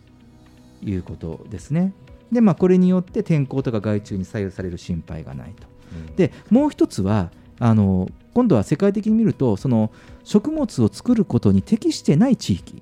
[0.84, 1.94] いうことですね。
[2.32, 5.68] でまあ、これによって天候とか害虫に左右される心配がないと。
[6.08, 6.16] うん。
[6.16, 7.30] でもう一つは
[7.62, 9.92] あの今度は世界的に見るとその
[10.24, 12.82] 食物を作ることに適してない地域。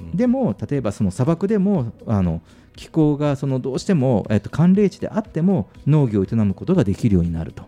[0.00, 0.16] うん。
[0.16, 2.42] でも例えばその砂漠でもあの
[2.76, 7.64] 気候がそのどうしても、えっと、寒冷地であっても農業を営むことができるようになると。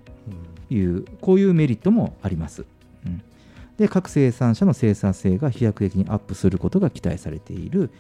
[0.73, 2.65] いうこういうメリットもあります。
[3.05, 3.23] うん。
[3.77, 7.91] で各生産者の生産性が飛躍的にアップすることが期待されている、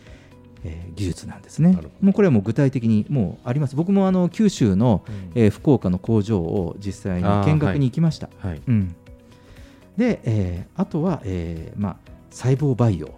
[0.65, 1.79] えー技術なんですね。
[2.01, 3.77] もうこれはもう具体的にもうあります。
[3.77, 5.03] 僕もあの九州の、
[5.35, 8.29] えー福岡の工場を実際に見学に行きました。
[8.41, 8.61] はい。
[8.67, 8.95] うん、
[9.97, 11.97] で、えーあとは、えーまあ、
[12.31, 13.11] 細胞培養っ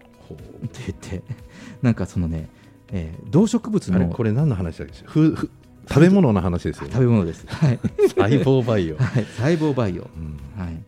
[0.68, 1.22] て言って
[1.82, 2.48] なんかそのね、
[2.92, 4.94] えー動植物のこれ何の話だっけ？
[5.04, 5.50] ふふ
[5.88, 6.90] 食べ物の話ですよね。
[6.92, 7.44] 食べ物です。
[7.48, 7.78] はい。
[8.16, 10.38] 細胞培養、 はい、細胞培養、うん。
[10.64, 10.78] はい、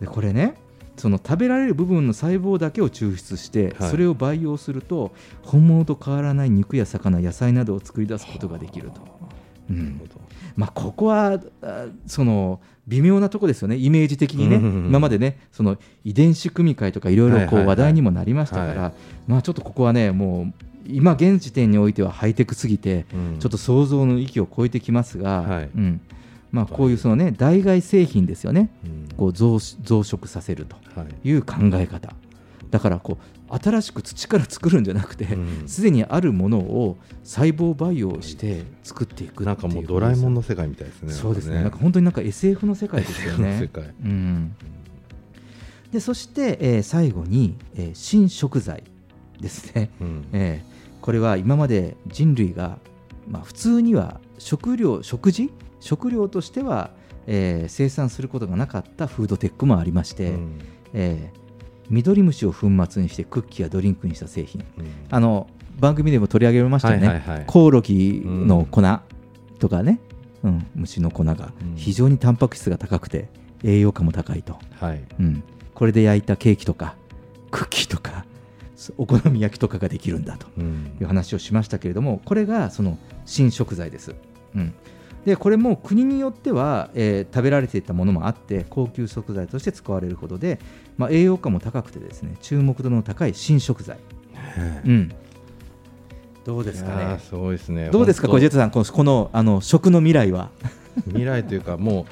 [0.00, 0.54] でこれね
[0.96, 3.90] その食べられる部分の細胞だけを抽出して、はい。
[3.90, 9.00] それを培養すると本物と変わらない肉や魚野菜などを作り出すことができると、
[9.70, 10.00] うん。
[10.56, 13.76] まあ、ここはあその微妙なとこですよね。
[13.76, 18.92] イメージ的にね、今までねその遺伝子組み換えとかいろいろ話題にもなりましたから、は
[19.26, 23.38] まあ、ちょっとここはねもう今現時点においてはハイテクすぎて、うん。
[23.40, 25.70] ちょっと想像の域を超えてきますが、はい。
[25.74, 26.00] うん
[26.54, 28.70] まあ、こういうその、ね、代替製品ですよね。
[28.84, 29.16] うん。
[29.16, 31.28] こう増増殖させるとはい。
[31.28, 32.14] いう考え方。
[32.70, 33.18] だからこ
[33.50, 35.68] う新しく土から作るんじゃなくてうん。
[35.68, 41.56] すで、にあるものを細胞培養して作っていくなんかもうドラえもんの世界みたいですねそうですね。
[41.56, 43.58] なんかん本当になんか SF の世界ですよね。
[43.60, 43.66] 世。
[43.66, 43.82] 界。
[44.04, 44.54] うん、
[45.90, 48.84] でそして、えー最後に、えー新食材
[49.40, 49.90] ですね。
[50.00, 50.24] うん。
[50.32, 52.78] えーこれは今まで人類が、
[53.28, 55.52] まあ、普通には食料食事
[55.84, 56.90] 食料としては、
[57.26, 60.58] えー生産することがなかったフードテックもありまして、うん。
[60.94, 61.44] えー
[61.90, 64.64] ミドリムシを粉末にしてクッキーやドリンクにした製品。
[64.78, 64.86] うん。
[65.10, 65.46] あの
[65.78, 67.44] 番組でも取り上げましたよね、はいはいはい。
[67.46, 68.80] コオロギの粉
[69.58, 70.00] とかね、
[70.42, 71.34] うん、虫の粉が。
[71.34, 71.76] うん。
[71.76, 73.28] 非常にタンパク質が高くて
[73.62, 75.04] 栄養価も高いと、はい。
[75.20, 75.42] うん、
[75.74, 76.96] これで焼いたケーキとか
[77.50, 78.24] クッキーとか
[78.96, 80.96] お好み焼きとかができるんだとうん。
[80.98, 84.14] いう話をしましたけれどもこれがその新食材です。
[84.54, 84.74] うん
[85.24, 90.60] でこれも国によっては、えー食べられていたものもあって高級食材として使われるほどで、
[90.96, 93.98] まあ、栄養価も高くてですね注目度の高い新食材、
[94.84, 95.10] うん、
[96.44, 97.18] どうですかね。
[97.18, 97.88] すごいですね。
[97.90, 100.50] どうですか小ジェットさんこのこのあの食の未来は
[101.06, 102.04] 未来というかもう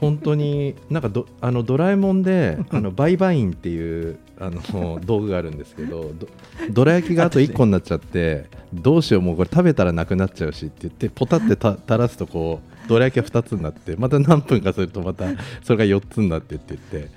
[0.00, 6.28] 本当になんかど あのドラえもんであのバイバインっていうあの道具があるんですけどど
[6.70, 15.26] どら焼きがあと1個になっちゃってどうしようもうこれ食べたらなくなっちゃうしって言ってポタってた垂らすとこうどら焼きが2つになってまた何分かするとまた
[15.62, 17.10] それが4つになってって言って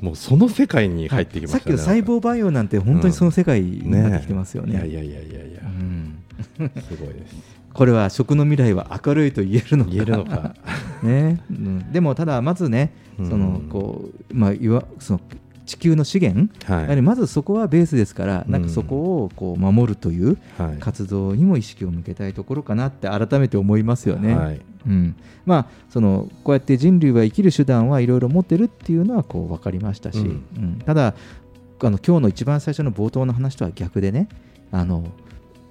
[0.00, 4.72] もうその世界に入ってきましたね、さっきの細胞培養なんて本当にその世界になってきてますよね。
[4.72, 6.18] いやいやいやいやいや、うん。
[6.58, 9.90] すごいですこれは食の未来は明るいと言えるのか。
[9.90, 10.54] 言えるのか。
[11.02, 11.40] ね。
[11.50, 13.28] うん、でもただまずねうん。
[13.28, 15.20] そのこう、まあ、いわその
[15.66, 16.82] 地球の資源、はい。
[16.82, 20.78] やはりまずそこはベースですから、なんかそこをこう守るというはい。
[20.78, 24.34] 活動にも意識を向けたいところかなって改めて思いますよね。
[24.34, 24.60] はい。
[24.86, 25.16] うん。
[25.46, 30.26] まあ、そのこうやって人類は生きる手段はいろいろ持ってるっていうのはこう分かりましたし、うん。
[30.26, 30.78] うん。
[30.84, 31.14] ただ
[31.82, 34.28] あの今日の一番最初の冒頭の話とは逆でね
[34.70, 35.04] あの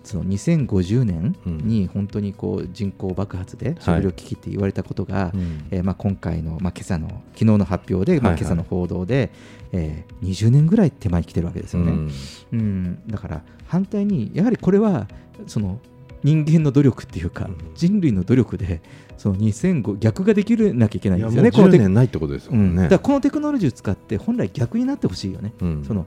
[0.03, 5.67] その2050年に本当にこう人口爆発で食料危機って言われたことが、うん。
[5.71, 9.31] えーまあ、今回の、まあ、今朝の昨日の発表で、まあ、今朝の報道で、
[9.71, 11.91] えー20年ぐらい手前に来てるわけですよね。
[11.91, 12.11] うん。
[12.51, 15.07] うん、だから反対にやはりこれは
[15.47, 15.79] その
[16.23, 18.81] 人間の努力っていうか、人類の努力で
[19.17, 21.49] その2005逆ができるなきゃいけないんですよね。
[21.49, 22.67] いやもう10このテク年ないってことですもんね。
[22.69, 22.75] うん。
[22.75, 25.53] だからこのテクノロジーを使って本来逆になってほしいよね。
[25.61, 25.83] うん。
[25.85, 26.05] その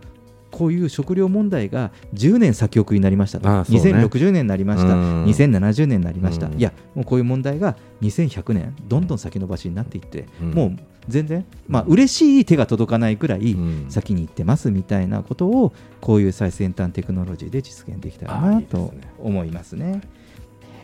[0.51, 3.55] こういう食料問題が10年先送りになりましたと、ね。
[3.61, 5.25] 2060年になりました、うん。
[5.25, 6.59] 2070年になりました、うん。
[6.59, 10.51] いや、もうこういう問題が2100年、どんどん先延ばしになっていって、うん。
[10.53, 10.77] もう
[11.09, 13.57] 全然、まあ嬉しい手が届かないくらい
[13.89, 20.01] 先に行ってますみたいなことを、こういう最先端テクノロジーで実現できたらなと思いますね。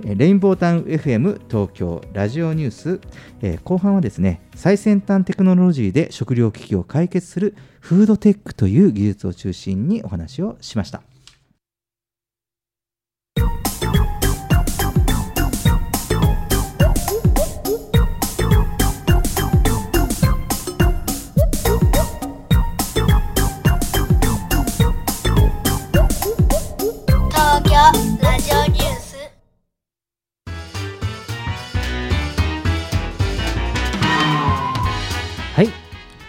[0.00, 3.00] レインボータウン FM 東京ラジオニュース、
[3.40, 11.11] えー後半はですね最先端テクノロジーで食料危機を解決するフードテックという技術を中心にお話をしました。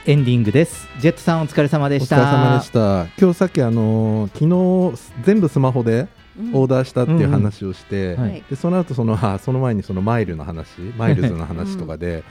[0.05, 0.85] エンディングです。
[0.99, 2.17] ジェットさんお疲れ様でした。
[2.17, 3.05] お疲れ様でした。
[3.17, 6.09] 今日さっきあのー昨日全部スマホで
[6.51, 8.23] オーダーしたっていう話をして、うん。
[8.23, 8.43] うんはい。
[8.49, 12.25] でその後そのあその前にそのマイルの話マイルズの話とかで、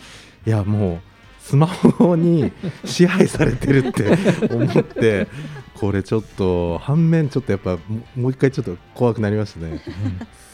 [0.47, 1.01] いやもう
[1.43, 2.53] スマホに
[2.85, 4.17] 支配されてるって
[4.49, 5.27] 思って
[5.75, 7.79] これちょっと反面ちょっとやっぱも
[8.17, 9.83] もう一回ちょっと怖くなりましたね、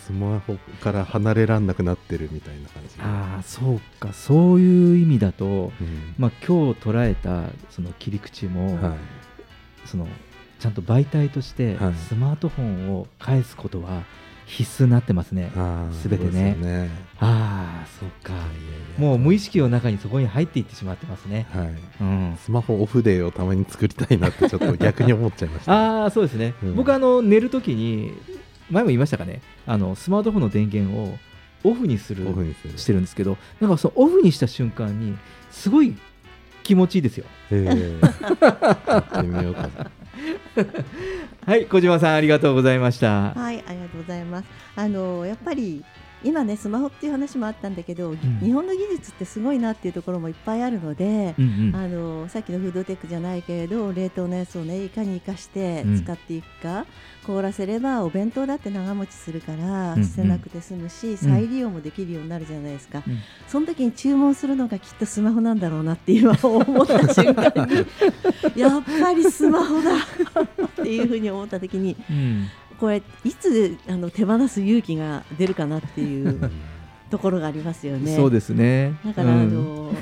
[0.07, 4.15] スマホから離れらんなくなってるみたいな感じでああそうか。
[4.15, 5.73] そういう意味だと、ん。
[6.17, 8.97] まあ、今日捉えたその切り口も、はい。
[9.85, 10.09] その
[10.59, 11.95] ちゃんと媒体としてはい。
[11.95, 14.05] スマートフォンを返すことは
[14.49, 15.51] 必須になってますね。
[15.93, 16.51] すべてね。
[16.51, 16.91] よね。
[17.21, 18.33] ああそうか。
[18.97, 21.75] もう無意識の中にそこに入っていってしまってますね、はい。
[22.01, 25.73] うん、スマホオフデーをたまに作りたいなってちょっと逆に思っちゃいました。
[26.03, 26.77] ああそうですね、うん。
[26.77, 28.15] 僕あの寝るときに
[28.71, 29.43] 前も言いましたかね。
[29.67, 31.19] あのスマートフォンの電源を
[31.65, 32.79] オフにするオフにする。
[32.79, 35.17] してるんですけどなんかそのオフにした瞬間に
[35.51, 35.95] すごい
[36.63, 37.27] 気持ちいいですよ。
[37.51, 38.89] えー。
[38.89, 39.63] やってみようか。
[39.63, 39.91] な
[41.47, 44.49] はい小島さんありがとうございましたはい、ありがとうございます。
[44.77, 45.85] あのやっぱり
[46.25, 48.17] 今ねスマホっていう話もあったんだけど、ん。
[48.41, 51.77] 日本の技術ってすごいなっていうところもいっぱいあるので、うんうん。
[51.77, 56.03] あのさっきのフードテックじゃないけれど冷凍のやつをねいかに生かしてうん。
[56.03, 56.87] 使っていくか、
[57.27, 60.05] 凍らせればお弁当だって長持ちするからうんうん。
[60.05, 63.19] 捨てなくて済むし、再利用もできるようになるじゃないですか、うん。
[63.47, 68.61] その時に注文するのがきっとスマホなんだろうなって今 思った瞬間に。
[68.61, 69.91] やっぱりスマホだ
[70.65, 72.49] っていうふうに思った時にうん
[72.79, 76.51] これいつあの手放す勇気が出るかなっていう
[77.11, 78.15] ところがありますよね。
[78.15, 79.93] そうですねだから、うんあの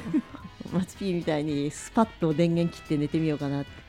[0.72, 3.85] マツピーみたいにスパッと電源切って寝てみようかなってうん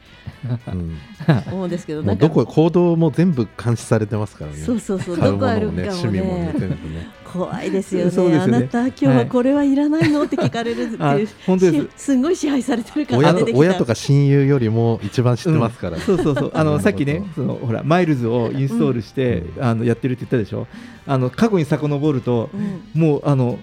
[1.51, 4.57] 思うんですけど、もうんどこ行動も全部監視されてますからね。
[4.57, 6.53] そうそうそうどこものもね歩くかも趣味もねね。
[6.59, 7.07] 全部ね。
[7.25, 8.11] 怖いですよね。
[8.11, 8.57] そうですね。
[8.57, 11.83] あなた今日はこれはいらないのって聞かれるってあいう本当です。
[11.83, 16.01] しすんごい支配されてるから親と親とか親友よりも一番知ってますから、うん。
[16.01, 16.51] そうそうそう。
[16.53, 19.63] あのさっきねそのほらマイルズをインストールして、うん。
[19.63, 20.67] あのやってるって言ったでしょ。
[21.05, 22.57] あの過去に遡ると、う
[22.97, 23.01] ん。
[23.01, 23.59] もうあの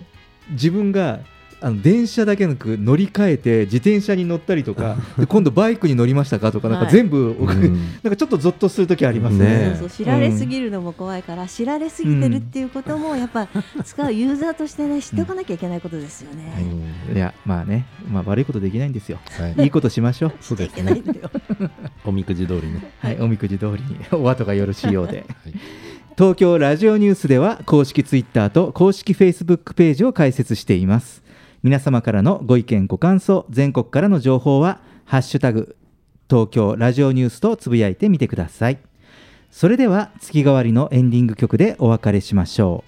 [0.50, 1.20] 自分が
[1.64, 6.92] あの電車だけなく乗り換えて自転車に乗ったりとか で今度バイクに乗りましたかとかなんかはい。
[6.92, 7.38] 全部、ん。
[8.04, 9.46] なんかちょっとゾッとする時ありますね。
[9.46, 9.76] ね。
[9.78, 13.48] そうそう知られすぎるのも怖いから、知られすぎてるっていうこともやっぱ
[13.82, 16.52] 使うユーザーとしてね知っておかなきゃいけないことですよね。
[17.14, 17.18] い。
[17.18, 19.64] やまあね、まあ、悪いことできないんですよ、はい。
[19.64, 20.32] いいことしましょう。
[20.42, 21.30] そうですいけないんだよ。
[22.04, 22.92] おみくじ通りね。
[22.98, 23.82] はい、おみくじ通り。
[23.84, 25.24] にお後がよろしいようで、
[26.16, 31.23] 東京ラジオニュースでは公式ツイッターと公式フェイスブックページを開設しています
[31.64, 35.76] 皆様からのご意見ご感想全国からの情報は「ハッシュタグ
[36.28, 38.78] 東京ラジオニュース」とつぶやいてみてください。
[39.50, 42.84] それでは月替わりのエンディング曲でお別れしましょ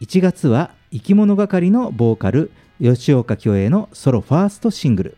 [0.00, 0.04] う。
[0.04, 5.16] 1月は生き物係のボーカル吉岡京栄のソロファーストシングル。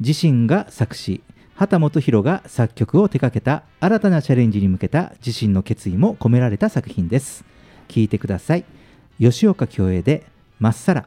[0.00, 1.22] 自身が作詞
[1.54, 7.44] 畑本博が作曲を手掛けた新たなチャレンジに向けた自身の決意も込められた作品です。
[7.86, 8.64] 聴いてください。
[9.20, 10.24] 吉岡京栄で
[10.58, 11.06] 「まっさら」